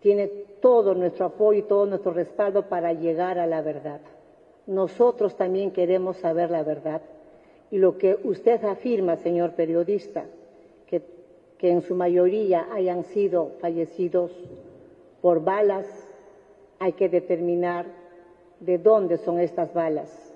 tiene 0.00 0.28
todo 0.62 0.94
nuestro 0.94 1.26
apoyo 1.26 1.58
y 1.58 1.68
todo 1.68 1.84
nuestro 1.84 2.14
respaldo 2.14 2.70
para 2.70 2.94
llegar 2.94 3.38
a 3.38 3.46
la 3.46 3.60
verdad. 3.60 4.00
Nosotros 4.66 5.36
también 5.36 5.72
queremos 5.72 6.16
saber 6.16 6.50
la 6.50 6.62
verdad. 6.62 7.02
Y 7.70 7.76
lo 7.76 7.98
que 7.98 8.18
usted 8.24 8.64
afirma, 8.64 9.16
señor 9.16 9.50
periodista, 9.52 10.24
que 11.58 11.70
en 11.70 11.82
su 11.82 11.94
mayoría 11.94 12.66
hayan 12.72 13.04
sido 13.04 13.52
fallecidos 13.60 14.30
por 15.22 15.42
balas, 15.42 15.86
hay 16.78 16.92
que 16.92 17.08
determinar 17.08 17.86
de 18.60 18.78
dónde 18.78 19.16
son 19.18 19.40
estas 19.40 19.72
balas. 19.72 20.34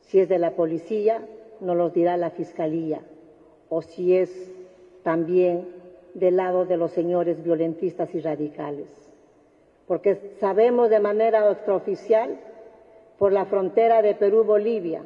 Si 0.00 0.20
es 0.20 0.28
de 0.28 0.38
la 0.38 0.52
policía, 0.52 1.26
nos 1.60 1.76
lo 1.76 1.90
dirá 1.90 2.16
la 2.16 2.30
fiscalía. 2.30 3.00
O 3.68 3.82
si 3.82 4.16
es 4.16 4.52
también 5.02 5.68
del 6.14 6.36
lado 6.36 6.64
de 6.64 6.76
los 6.76 6.92
señores 6.92 7.42
violentistas 7.42 8.14
y 8.14 8.20
radicales. 8.20 8.88
Porque 9.86 10.36
sabemos 10.40 10.90
de 10.90 11.00
manera 11.00 11.50
extraoficial, 11.50 12.38
por 13.18 13.32
la 13.32 13.44
frontera 13.44 14.02
de 14.02 14.14
Perú-Bolivia, 14.14 15.02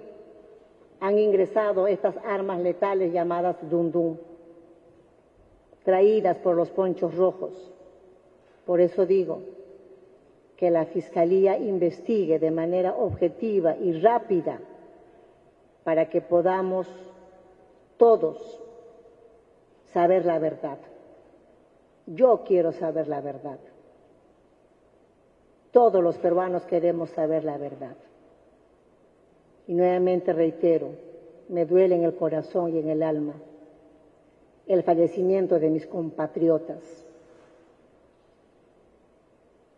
han 1.01 1.19
ingresado 1.19 1.87
estas 1.87 2.17
armas 2.25 2.61
letales 2.61 3.13
llamadas 3.13 3.57
Dundum, 3.69 4.17
traídas 5.89 6.37
por 6.37 6.55
los 6.55 6.69
ponchos 6.69 7.15
rojos. 7.15 7.73
Por 8.67 8.83
eso 8.83 9.07
digo 9.07 9.41
que 10.59 10.71
la 10.71 10.85
Fiscalía 10.85 11.57
investigue 11.57 12.39
de 12.39 12.51
manera 12.51 12.95
objetiva 12.95 13.75
y 13.75 13.99
rápida 13.99 14.61
para 15.85 16.11
que 16.11 16.21
podamos 16.21 16.87
todos 17.97 18.37
saber 19.95 20.27
la 20.27 20.39
verdad. 20.39 20.77
Yo 22.05 22.43
quiero 22.47 22.73
saber 22.73 23.09
la 23.09 23.23
verdad. 23.23 23.59
Todos 25.73 26.05
los 26.05 26.19
peruanos 26.19 26.67
queremos 26.67 27.09
saber 27.13 27.45
la 27.45 27.57
verdad. 27.57 27.97
Y 29.67 29.73
nuevamente 29.73 30.35
reitero, 30.35 30.91
me 31.49 31.65
duele 31.65 31.95
en 31.95 32.05
el 32.05 32.15
corazón 32.15 32.75
y 32.75 32.79
en 32.79 32.91
el 32.91 33.03
alma 33.03 33.37
el 34.69 34.83
fallecimiento 34.83 35.59
de 35.59 35.71
mis 35.71 35.87
compatriotas. 35.87 36.79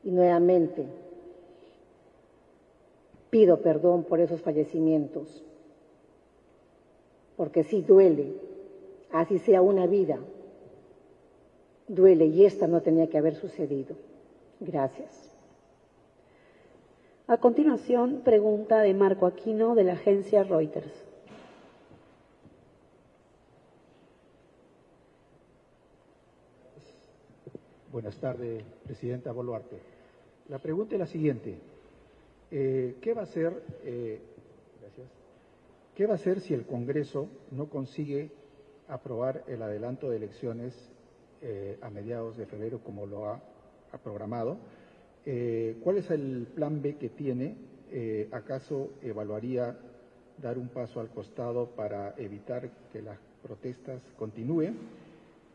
Y 0.02 0.10
nuevamente 0.10 0.86
pido 3.30 3.60
perdón 3.60 4.04
por 4.04 4.20
esos 4.20 4.40
fallecimientos, 4.42 5.44
porque 7.36 7.62
sí 7.62 7.82
duele, 7.82 8.34
así 9.12 9.38
sea 9.38 9.62
una 9.62 9.86
vida, 9.86 10.18
duele 11.86 12.26
y 12.26 12.44
esta 12.44 12.66
no 12.66 12.82
tenía 12.82 13.08
que 13.08 13.18
haber 13.18 13.36
sucedido. 13.36 13.94
Gracias. 14.58 15.30
A 17.28 17.36
continuación, 17.36 18.22
pregunta 18.24 18.80
de 18.80 18.92
Marco 18.92 19.26
Aquino 19.26 19.76
de 19.76 19.84
la 19.84 19.92
agencia 19.92 20.42
Reuters. 20.42 21.09
Buenas 27.92 28.16
tardes, 28.20 28.62
Presidenta 28.84 29.32
Boluarte. 29.32 29.76
La 30.48 30.60
pregunta 30.60 30.94
es 30.94 31.00
la 31.00 31.06
siguiente. 31.08 31.58
Eh, 32.48 32.98
¿qué, 33.00 33.14
va 33.14 33.22
a 33.22 33.24
hacer, 33.24 33.64
eh, 33.82 34.20
gracias, 34.80 35.08
¿Qué 35.96 36.06
va 36.06 36.12
a 36.12 36.14
hacer 36.14 36.40
si 36.40 36.54
el 36.54 36.66
Congreso 36.66 37.28
no 37.50 37.68
consigue 37.68 38.30
aprobar 38.86 39.42
el 39.48 39.60
adelanto 39.60 40.08
de 40.08 40.18
elecciones 40.18 40.72
eh, 41.42 41.80
a 41.82 41.90
mediados 41.90 42.36
de 42.36 42.46
febrero 42.46 42.78
como 42.78 43.06
lo 43.06 43.26
ha, 43.26 43.42
ha 43.90 43.98
programado? 43.98 44.58
¿Cuál 45.82 45.96
es 45.96 46.08
el 46.12 46.46
plan 46.54 46.80
B 46.80 46.96
que 46.96 47.08
tiene? 47.08 47.56
¿Acaso 48.30 48.90
evaluaría 49.02 49.76
dar 50.38 50.58
un 50.58 50.68
paso 50.68 51.00
al 51.00 51.10
costado 51.10 51.70
para 51.70 52.14
evitar 52.18 52.70
que 52.92 53.02
las 53.02 53.18
protestas 53.42 54.00
continúen? 54.16 54.78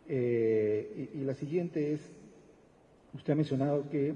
y, 0.07 1.23
la 1.23 1.33
siguiente 1.33 1.93
es, 1.93 2.11
Usted 3.15 3.31
ha 3.31 3.35
mencionado 3.37 3.89
que 3.89 4.13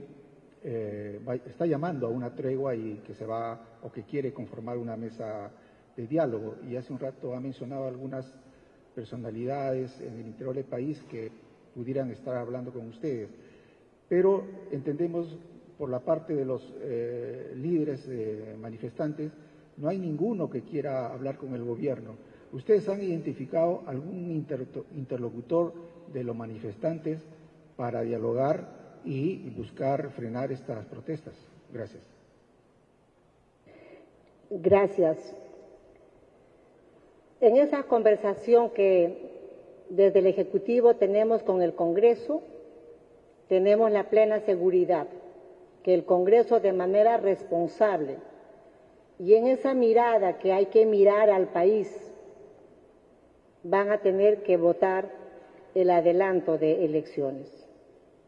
eh, 0.62 1.20
está 1.46 1.66
llamando 1.66 2.08
a 2.08 2.10
una 2.10 2.36
tregua 2.36 2.76
y 2.76 3.02
que 3.08 3.14
se 3.14 3.26
va 3.26 3.80
o 3.82 3.90
que 3.90 4.04
quiere 4.04 4.34
conformar 4.34 4.78
una 4.78 4.98
mesa 4.98 5.50
de 5.96 6.06
diálogo. 6.06 6.58
Y 6.70 6.76
hace 6.76 6.92
un 6.92 7.00
rato 7.00 7.34
ha 7.34 7.40
mencionado 7.40 7.88
algunas 7.88 8.26
personalidades 8.94 9.98
en 10.02 10.20
el 10.20 10.28
interior 10.28 10.54
del 10.54 10.66
país 10.66 11.02
que 11.10 11.32
pudieran 11.74 12.12
estar 12.12 12.36
hablando 12.36 12.74
con 12.74 12.90
ustedes. 12.90 13.30
Pero 14.10 14.44
entendemos 14.70 15.38
por 15.78 15.90
la 15.90 16.02
parte 16.02 16.36
de 16.36 16.44
los 16.44 16.62
eh, 16.82 17.54
líderes 17.56 18.06
eh, 18.10 18.58
manifestantes, 18.60 19.32
no 19.78 19.88
hay 19.88 19.98
ninguno 19.98 20.50
que 20.50 20.64
quiera 20.64 21.14
hablar 21.14 21.38
con 21.38 21.56
el 21.56 21.64
gobierno. 21.64 22.16
¿Ustedes 22.52 22.90
han 22.90 23.02
identificado 23.02 23.84
algún 23.88 24.46
interlocutor 24.94 25.74
de 26.12 26.24
los 26.26 26.36
manifestantes 26.36 27.22
para 27.78 28.02
dialogar 28.02 28.79
y 29.06 29.50
buscar 29.52 30.10
frenar 30.12 30.52
estas 30.52 30.86
protestas. 30.86 31.34
Gracias. 31.72 32.02
Gracias. 34.50 35.18
En 37.40 37.58
esa 37.58 37.84
conversación 37.84 38.72
que 38.72 39.30
desde 39.90 40.20
el 40.20 40.28
Ejecutivo 40.28 40.96
tenemos 40.96 41.44
con 41.44 41.62
el 41.62 41.74
Congreso, 41.74 42.42
tenemos 43.48 43.92
la 43.92 44.10
plena 44.10 44.40
seguridad 44.42 45.08
que 45.84 45.94
el 45.94 46.04
Congreso 46.04 46.60
de 46.60 46.74
manera 46.74 47.18
responsable 47.18 48.18
y 49.20 49.36
en 49.36 49.48
esa 49.48 49.74
mirada 49.74 50.40
que 50.40 50.52
hay 50.52 50.68
que 50.68 50.86
mirar 50.86 51.30
al 51.30 51.48
país, 51.48 51.88
van 53.64 53.92
a 53.92 54.00
tener 54.00 54.44
que 54.44 54.58
votar 54.58 55.10
el 55.76 55.90
adelanto 55.90 56.58
de 56.58 56.86
elecciones 56.86 57.69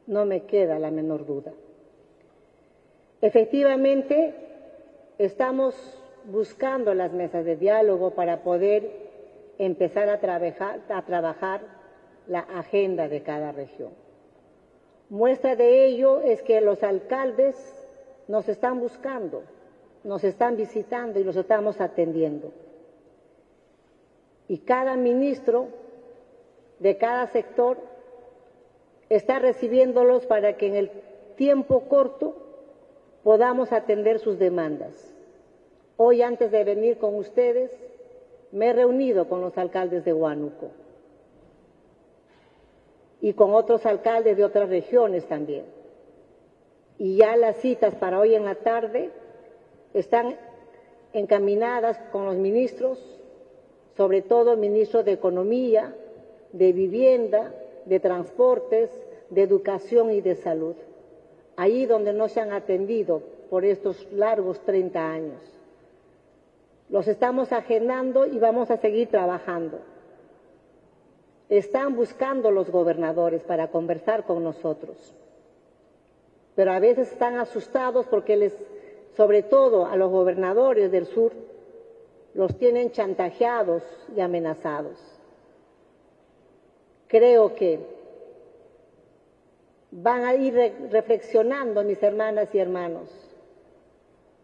no 0.08 0.26
me 0.26 0.43
queda 0.43 0.80
la 0.80 0.91
menor 0.91 1.26
duda. 1.26 1.54
Efectivamente, 3.22 4.34
estamos 5.18 5.76
buscando 6.26 6.93
las 6.93 7.14
mesas 7.14 7.45
de 7.45 7.56
diálogo 7.56 8.12
para 8.12 8.43
poder 8.43 8.89
empezar 9.58 10.10
a 10.10 10.20
trabajar, 10.20 11.62
la 12.28 12.39
agenda 12.39 13.08
de 13.08 13.22
cada 13.24 13.52
región. 13.52 13.89
Muestra 15.10 15.56
de 15.56 15.86
ello 15.86 16.22
es 16.22 16.41
que 16.43 16.62
los 16.62 16.82
alcaldes 16.84 17.56
nos 18.28 18.47
están 18.47 18.80
buscando, 18.80 19.43
nos 20.04 20.24
están 20.24 20.56
visitando 20.56 21.20
y 21.20 21.24
los 21.24 21.36
estamos 21.36 21.82
atendiendo. 21.82 22.52
Y 24.47 24.60
cada 24.60 24.95
ministro 24.95 25.68
de 26.80 26.97
cada 26.97 27.28
sector 27.28 27.78
está 29.16 29.39
recibiéndolos 29.39 30.26
para 30.26 30.55
que 30.55 30.68
en 30.68 30.76
el 30.78 30.91
tiempo 31.36 31.82
corto 31.89 32.34
podamos 33.24 33.74
atender 33.74 34.20
sus 34.20 34.39
demandas. 34.39 35.14
Hoy, 35.97 36.22
antes 36.22 36.49
de 36.49 36.64
venir 36.64 36.97
con 36.97 37.16
ustedes, 37.16 37.72
me 38.53 38.70
he 38.70 38.74
reunido 38.74 39.28
con 39.28 39.41
los 39.41 39.57
alcaldes 39.57 40.05
de 40.05 40.14
Huánuco 40.14 40.70
y 43.20 43.34
con 43.34 43.53
otros 43.53 43.86
alcaldes 43.86 44.38
de 44.38 44.45
otras 44.45 44.70
regiones 44.70 45.26
también. 45.26 45.66
Y 46.97 47.18
ya 47.18 47.36
las 47.36 47.57
citas 47.57 47.93
para 47.95 48.18
hoy 48.18 48.34
en 48.34 48.45
la 48.45 48.55
tarde 48.55 49.09
están 49.93 50.38
encaminadas 51.12 51.99
con 52.14 52.26
los 52.26 52.38
ministros, 52.38 52.97
sobre 53.97 54.22
todo 54.22 54.53
el 54.53 54.59
ministro 54.59 55.03
de 55.03 55.12
Economía, 55.12 55.93
de 56.53 56.72
Vivienda, 56.72 57.53
de 57.86 57.99
transportes, 57.99 58.89
de 59.29 59.43
educación 59.43 60.11
y 60.11 60.21
de 60.21 60.36
salud, 60.36 60.75
ahí 61.55 61.86
donde 61.86 62.13
no 62.13 62.27
se 62.27 62.41
han 62.41 62.51
atendido 62.51 63.21
por 63.49 63.65
estos 63.65 64.11
largos 64.11 64.59
30 64.61 65.11
años. 65.11 65.41
Los 66.89 67.07
estamos 67.07 67.51
agendando 67.51 68.25
y 68.25 68.38
vamos 68.39 68.69
a 68.69 68.77
seguir 68.77 69.09
trabajando. 69.09 69.79
Están 71.49 71.95
buscando 71.95 72.51
los 72.51 72.69
gobernadores 72.69 73.43
para 73.43 73.69
conversar 73.69 74.25
con 74.25 74.43
nosotros, 74.43 75.13
pero 76.55 76.71
a 76.71 76.79
veces 76.79 77.11
están 77.11 77.38
asustados 77.38 78.05
porque 78.07 78.36
les, 78.36 78.53
sobre 79.15 79.43
todo 79.43 79.86
a 79.86 79.95
los 79.95 80.11
gobernadores 80.11 80.91
del 80.91 81.05
sur, 81.05 81.32
los 82.34 82.57
tienen 82.57 82.91
chantajeados 82.91 83.84
y 84.15 84.21
amenazados 84.21 85.20
creo 87.12 87.55
que 87.55 87.78
van 89.91 90.24
a 90.24 90.34
ir 90.34 90.55
reflexionando 90.89 91.84
mis 91.84 92.01
hermanas 92.01 92.55
y 92.55 92.59
hermanos, 92.59 93.09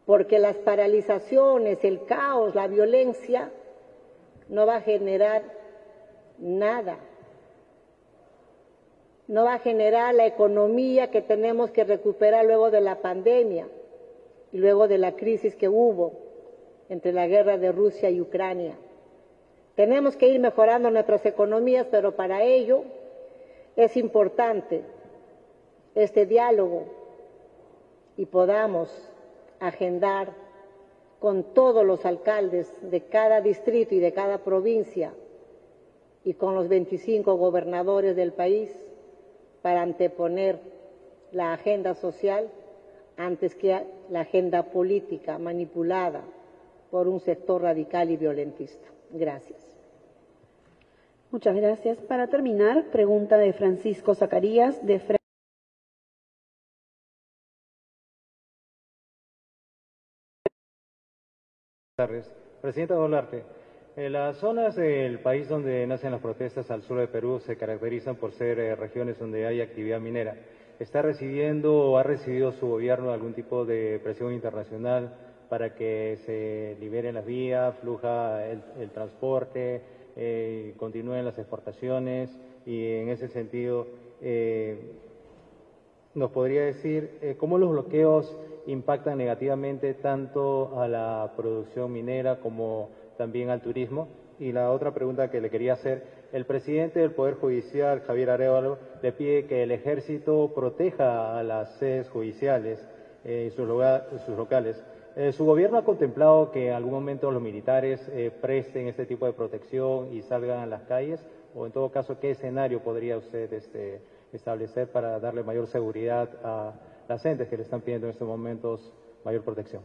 porque 0.05 0.37
las 0.37 0.57
paralizaciones, 0.57 1.81
el 1.85 2.03
caos, 2.03 2.53
la 2.55 2.67
violencia 2.67 3.51
no 4.49 4.65
va 4.65 4.75
a 4.75 4.81
generar 4.81 5.43
nada. 6.39 6.97
No 9.29 9.45
va 9.45 9.55
a 9.55 9.59
generar 9.59 10.13
la 10.13 10.25
economía 10.25 11.09
que 11.09 11.21
tenemos 11.21 11.71
que 11.71 11.85
recuperar 11.85 12.45
luego 12.45 12.69
de 12.69 12.81
la 12.81 13.01
pandemia 13.01 13.65
y 14.51 14.57
luego 14.57 14.89
de 14.89 14.97
la 14.97 15.15
crisis 15.15 15.55
que 15.55 15.69
hubo 15.69 16.13
entre 16.89 17.13
la 17.13 17.27
guerra 17.27 17.57
de 17.57 17.71
Rusia 17.71 18.09
y 18.09 18.19
Ucrania. 18.19 18.75
Tenemos 19.77 20.17
que 20.17 20.27
ir 20.27 20.39
mejorando 20.39 20.89
nuestras 20.89 21.23
economías, 21.27 21.85
pero 21.91 22.15
para 22.15 22.41
ello 22.41 22.83
es 23.75 23.95
importante 23.95 24.81
este 25.93 26.25
diálogo 26.25 26.85
y 28.17 28.25
podamos 28.25 28.89
agendar 29.59 30.33
con 31.19 31.43
todos 31.53 31.85
los 31.85 32.07
alcaldes 32.07 32.73
de 32.81 33.01
cada 33.01 33.39
distrito 33.39 33.93
y 33.93 33.99
de 33.99 34.13
cada 34.13 34.39
provincia 34.39 35.13
y 36.23 36.33
con 36.33 36.55
los 36.55 36.69
25 36.69 37.35
gobernadores 37.35 38.15
del 38.15 38.33
país 38.33 38.71
para 39.61 39.83
anteponer 39.83 40.59
la 41.31 41.53
agenda 41.53 41.93
social 41.93 42.49
antes 43.15 43.53
que 43.53 43.79
la 44.09 44.21
agenda 44.21 44.63
política 44.63 45.37
manipulada 45.37 46.23
por 46.89 47.07
un 47.07 47.19
sector 47.19 47.61
radical 47.61 48.09
y 48.09 48.17
violentista. 48.17 48.96
Gracias. 49.11 49.59
Muchas 51.31 51.55
gracias. 51.55 51.97
Para 51.99 52.27
terminar, 52.27 52.85
pregunta 52.91 53.37
de 53.37 53.53
Francisco 53.53 54.15
Zacarías 54.15 54.85
de 54.85 54.99
Buenas 61.97 62.11
tardes. 62.11 62.31
Presidenta 62.61 62.93
Dolarte, 62.93 63.43
eh, 63.95 64.09
las 64.09 64.37
zonas 64.37 64.75
del 64.75 65.19
país 65.19 65.49
donde 65.49 65.87
nacen 65.87 66.11
las 66.11 66.21
protestas 66.21 66.69
al 66.69 66.83
sur 66.83 66.99
de 66.99 67.07
Perú 67.07 67.39
se 67.39 67.57
caracterizan 67.57 68.17
por 68.17 68.33
ser 68.33 68.59
eh, 68.59 68.75
regiones 68.75 69.17
donde 69.17 69.47
hay 69.47 69.61
actividad 69.61 69.99
minera. 69.99 70.35
¿Está 70.79 71.01
recibiendo 71.01 71.75
o 71.75 71.97
ha 71.97 72.03
recibido 72.03 72.51
su 72.51 72.67
gobierno 72.67 73.11
algún 73.11 73.33
tipo 73.33 73.65
de 73.65 73.99
presión 74.03 74.31
internacional 74.31 75.11
para 75.49 75.75
que 75.75 76.17
se 76.25 76.77
liberen 76.79 77.15
las 77.15 77.25
vías, 77.25 77.75
fluja 77.81 78.45
el, 78.47 78.89
transporte, 78.91 79.81
eh, 80.15 80.73
continúen 80.77 81.25
las 81.25 81.37
exportaciones 81.37 82.29
y 82.65 82.85
en 82.85 83.09
ese 83.09 83.27
sentido 83.29 83.87
eh, 84.21 84.93
nos 86.15 86.31
podría 86.31 86.63
decir 86.63 87.17
eh, 87.21 87.35
cómo 87.37 87.57
los 87.57 87.69
bloqueos 87.69 88.35
impactan 88.65 89.17
negativamente 89.17 89.93
tanto 89.93 90.79
a 90.79 90.87
la 90.87 91.33
producción 91.37 91.91
minera 91.91 92.39
como 92.39 92.89
también 93.17 93.49
al 93.49 93.61
turismo. 93.61 94.09
Y 94.39 94.51
la 94.51 94.71
otra 94.71 94.93
pregunta 94.93 95.31
que 95.31 95.41
le 95.41 95.49
quería 95.49 95.73
hacer, 95.73 96.03
el 96.31 96.45
presidente 96.45 96.99
del 96.99 97.11
Poder 97.11 97.35
Judicial, 97.35 98.01
Javier 98.01 98.29
Arevalo, 98.29 98.77
le 99.01 99.11
pide 99.13 99.45
que 99.45 99.63
el 99.63 99.71
ejército 99.71 100.51
proteja 100.53 101.39
a 101.39 101.43
las 101.43 101.77
sedes 101.79 102.09
judiciales 102.09 102.85
y 103.25 103.49
sus, 103.51 103.67
locales. 104.37 104.81
Eh, 105.19 105.31
¿Su 105.31 105.45
gobierno 105.45 105.79
ha 105.79 105.83
contemplado 105.83 106.51
que 106.51 106.67
en 106.67 106.73
algún 106.73 106.93
momento 106.93 107.31
los 107.31 107.41
militares 107.41 108.07
eh, 108.13 108.29
presten 108.39 108.87
este 108.87 109.07
tipo 109.07 109.25
de 109.25 109.33
protección 109.33 110.13
y 110.13 110.21
salgan 110.21 110.59
a 110.59 110.67
las 110.67 110.83
calles? 110.83 111.25
O 111.55 111.65
en 111.65 111.71
todo 111.71 111.89
caso, 111.89 112.19
¿qué 112.19 112.29
escenario 112.29 112.83
podría 112.83 113.17
usted 113.17 113.51
este, 113.51 113.99
establecer 114.31 114.91
para 114.91 115.19
darle 115.19 115.41
mayor 115.41 115.65
seguridad 115.65 116.29
a 116.43 116.75
las 117.09 117.25
entes 117.25 117.47
que 117.47 117.57
le 117.57 117.63
están 117.63 117.81
pidiendo 117.81 118.05
en 118.05 118.11
estos 118.11 118.27
momentos 118.27 118.93
mayor 119.25 119.41
protección? 119.41 119.81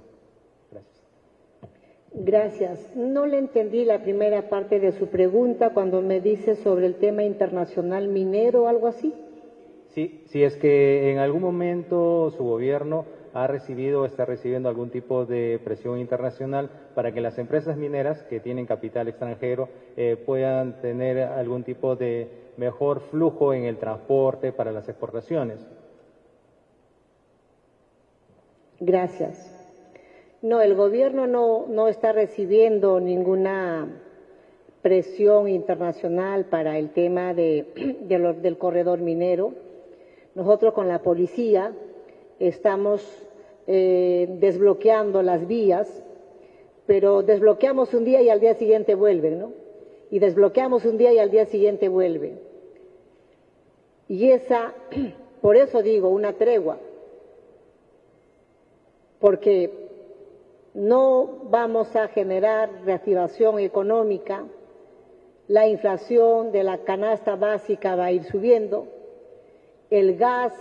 Gracias. 0.70 1.02
Gracias. 2.12 2.94
No 2.94 3.24
le 3.24 3.38
entendí 3.38 3.86
la 3.86 4.02
primera 4.02 4.50
parte 4.50 4.80
de 4.80 4.92
su 4.92 5.06
pregunta 5.06 5.70
cuando 5.72 6.02
me 6.02 6.20
dice 6.20 6.56
sobre 6.56 6.84
el 6.84 6.96
tema 6.96 7.22
internacional 7.22 8.06
minero 8.08 8.64
o 8.64 8.68
algo 8.68 8.86
así. 8.86 9.14
Sí, 9.94 10.24
si 10.26 10.44
es 10.44 10.58
que 10.58 11.10
en 11.10 11.18
algún 11.20 11.40
momento 11.40 12.30
su 12.32 12.44
gobierno 12.44 13.06
ha 13.34 13.46
recibido 13.46 14.02
o 14.02 14.04
está 14.04 14.24
recibiendo 14.24 14.68
algún 14.68 14.90
tipo 14.90 15.24
de 15.24 15.60
presión 15.64 15.98
internacional 15.98 16.70
para 16.94 17.12
que 17.12 17.20
las 17.20 17.38
empresas 17.38 17.76
mineras 17.76 18.22
que 18.24 18.40
tienen 18.40 18.66
capital 18.66 19.08
extranjero 19.08 19.68
eh, 19.96 20.16
puedan 20.24 20.80
tener 20.80 21.18
algún 21.18 21.64
tipo 21.64 21.96
de 21.96 22.28
mejor 22.56 23.00
flujo 23.00 23.54
en 23.54 23.64
el 23.64 23.78
transporte 23.78 24.52
para 24.52 24.72
las 24.72 24.88
exportaciones. 24.88 25.66
Gracias. 28.80 29.48
No, 30.42 30.60
el 30.60 30.74
gobierno 30.74 31.26
no, 31.26 31.66
no 31.68 31.88
está 31.88 32.12
recibiendo 32.12 33.00
ninguna 33.00 33.88
presión 34.82 35.48
internacional 35.48 36.46
para 36.46 36.76
el 36.76 36.90
tema 36.90 37.32
de, 37.32 37.96
del 38.42 38.58
corredor 38.58 38.98
minero. 38.98 39.54
Nosotros 40.34 40.74
con 40.74 40.88
la 40.88 41.00
policía 41.00 41.72
estamos 42.38 43.02
eh, 43.66 44.26
desbloqueando 44.40 45.22
las 45.22 45.46
vías, 45.46 46.02
pero 46.86 47.22
desbloqueamos 47.22 47.94
un 47.94 48.04
día 48.04 48.20
y 48.22 48.28
al 48.28 48.40
día 48.40 48.54
siguiente 48.54 48.94
vuelven, 48.94 49.38
¿no? 49.38 49.52
Y 50.10 50.18
desbloqueamos 50.18 50.84
un 50.84 50.98
día 50.98 51.12
y 51.12 51.18
al 51.18 51.30
día 51.30 51.46
siguiente 51.46 51.88
vuelven. 51.88 52.40
Y 54.08 54.30
esa, 54.30 54.74
por 55.40 55.56
eso 55.56 55.82
digo, 55.82 56.08
una 56.08 56.32
tregua, 56.34 56.78
porque 59.20 59.70
no 60.74 61.38
vamos 61.44 61.94
a 61.94 62.08
generar 62.08 62.82
reactivación 62.84 63.60
económica, 63.60 64.44
la 65.48 65.68
inflación 65.68 66.50
de 66.50 66.64
la 66.64 66.78
canasta 66.78 67.36
básica 67.36 67.94
va 67.94 68.06
a 68.06 68.12
ir 68.12 68.24
subiendo, 68.24 68.86
el 69.90 70.16
gas 70.16 70.52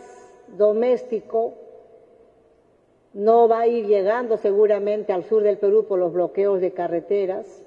doméstico 0.57 1.53
no 3.13 3.47
va 3.47 3.61
a 3.61 3.67
ir 3.67 3.87
llegando 3.87 4.37
seguramente 4.37 5.11
al 5.11 5.23
sur 5.25 5.43
del 5.43 5.57
Perú 5.57 5.85
por 5.85 5.99
los 5.99 6.13
bloqueos 6.13 6.61
de 6.61 6.71
carreteras, 6.71 7.63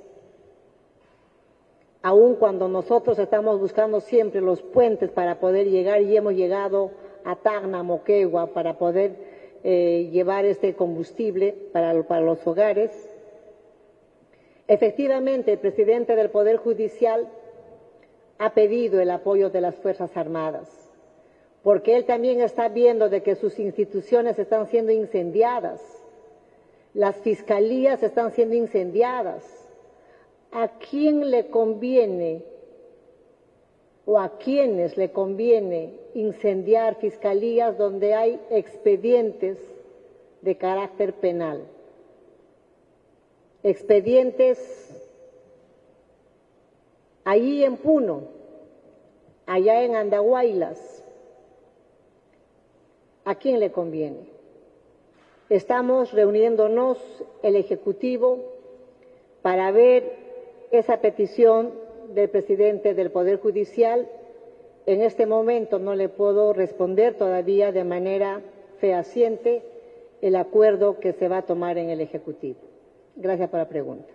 aun 2.02 2.36
cuando 2.36 2.68
nosotros 2.68 3.18
estamos 3.18 3.60
buscando 3.60 4.00
siempre 4.00 4.40
los 4.40 4.62
puentes 4.62 5.10
para 5.10 5.40
poder 5.40 5.68
llegar 5.68 6.02
y 6.02 6.16
hemos 6.16 6.34
llegado 6.34 6.90
a 7.24 7.36
Tacna, 7.36 7.82
Moquegua, 7.82 8.48
para 8.48 8.78
poder 8.78 9.16
eh, 9.62 10.10
llevar 10.12 10.44
este 10.44 10.74
combustible 10.74 11.54
para, 11.72 12.02
para 12.02 12.20
los 12.20 12.46
hogares. 12.46 12.90
Efectivamente, 14.66 15.52
el 15.52 15.58
presidente 15.58 16.16
del 16.16 16.30
Poder 16.30 16.56
Judicial 16.56 17.28
ha 18.38 18.54
pedido 18.54 19.00
el 19.00 19.10
apoyo 19.10 19.50
de 19.50 19.60
las 19.60 19.76
Fuerzas 19.76 20.16
Armadas 20.16 20.83
porque 21.64 21.96
él 21.96 22.04
también 22.04 22.42
está 22.42 22.68
viendo 22.68 23.08
de 23.08 23.22
que 23.22 23.36
sus 23.36 23.58
instituciones 23.58 24.38
están 24.38 24.68
siendo 24.68 24.92
incendiadas, 24.92 25.80
las 26.92 27.16
fiscalías 27.16 28.02
están 28.02 28.32
siendo 28.32 28.54
incendiadas. 28.54 29.42
¿A 30.52 30.68
quién 30.78 31.30
le 31.30 31.48
conviene 31.48 32.44
o 34.04 34.20
a 34.20 34.36
quiénes 34.36 34.98
le 34.98 35.10
conviene 35.10 35.98
incendiar 36.12 36.96
fiscalías 36.96 37.78
donde 37.78 38.14
hay 38.14 38.38
expedientes 38.50 39.58
de 40.42 40.56
carácter 40.56 41.14
penal? 41.14 41.64
Expedientes 43.62 45.02
allí 47.24 47.64
en 47.64 47.78
Puno, 47.78 48.24
allá 49.46 49.82
en 49.82 49.96
Andahuaylas, 49.96 51.03
¿A 53.24 53.36
quién 53.36 53.58
le 53.58 53.72
conviene? 53.72 54.28
Estamos 55.48 56.12
reuniéndonos 56.12 56.98
el 57.42 57.56
Ejecutivo 57.56 58.38
para 59.40 59.70
ver 59.70 60.12
esa 60.70 61.00
petición 61.00 61.72
del 62.14 62.28
presidente 62.28 62.92
del 62.92 63.10
Poder 63.10 63.38
Judicial. 63.40 64.08
En 64.84 65.00
este 65.00 65.24
momento 65.24 65.78
no 65.78 65.94
le 65.94 66.10
puedo 66.10 66.52
responder 66.52 67.14
todavía 67.14 67.72
de 67.72 67.84
manera 67.84 68.42
fehaciente 68.78 69.62
el 70.20 70.36
acuerdo 70.36 71.00
que 71.00 71.12
se 71.14 71.28
va 71.28 71.38
a 71.38 71.46
tomar 71.46 71.78
en 71.78 71.88
el 71.88 72.02
Ejecutivo. 72.02 72.58
Gracias 73.16 73.48
por 73.48 73.58
la 73.58 73.68
pregunta. 73.68 74.12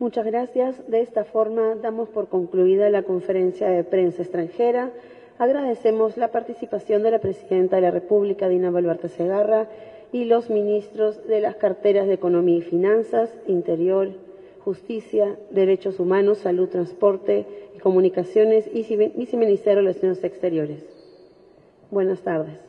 Muchas 0.00 0.24
gracias. 0.24 0.88
De 0.90 1.00
esta 1.00 1.24
forma 1.24 1.76
damos 1.76 2.08
por 2.08 2.28
concluida 2.28 2.90
la 2.90 3.02
conferencia 3.02 3.68
de 3.68 3.84
prensa 3.84 4.22
extranjera. 4.22 4.92
Agradecemos 5.38 6.16
la 6.16 6.32
participación 6.32 7.02
de 7.02 7.12
la 7.12 7.20
Presidenta 7.20 7.76
de 7.76 7.82
la 7.82 7.90
República, 7.92 8.48
Dina 8.48 8.70
Boluarte 8.70 9.08
Segarra, 9.08 9.68
y 10.10 10.24
los 10.24 10.50
ministros 10.50 11.26
de 11.26 11.40
las 11.40 11.56
carteras 11.56 12.06
de 12.06 12.14
Economía 12.14 12.56
y 12.56 12.62
Finanzas, 12.62 13.30
Interior, 13.46 14.10
Justicia, 14.64 15.36
Derechos 15.50 16.00
Humanos, 16.00 16.38
Salud, 16.38 16.68
Transporte 16.68 17.46
y 17.76 17.78
Comunicaciones 17.78 18.68
y 18.72 18.82
Viceministerio 19.16 19.76
de 19.76 19.82
Relaciones 19.82 20.24
Exteriores. 20.24 20.84
Buenas 21.90 22.20
tardes. 22.20 22.67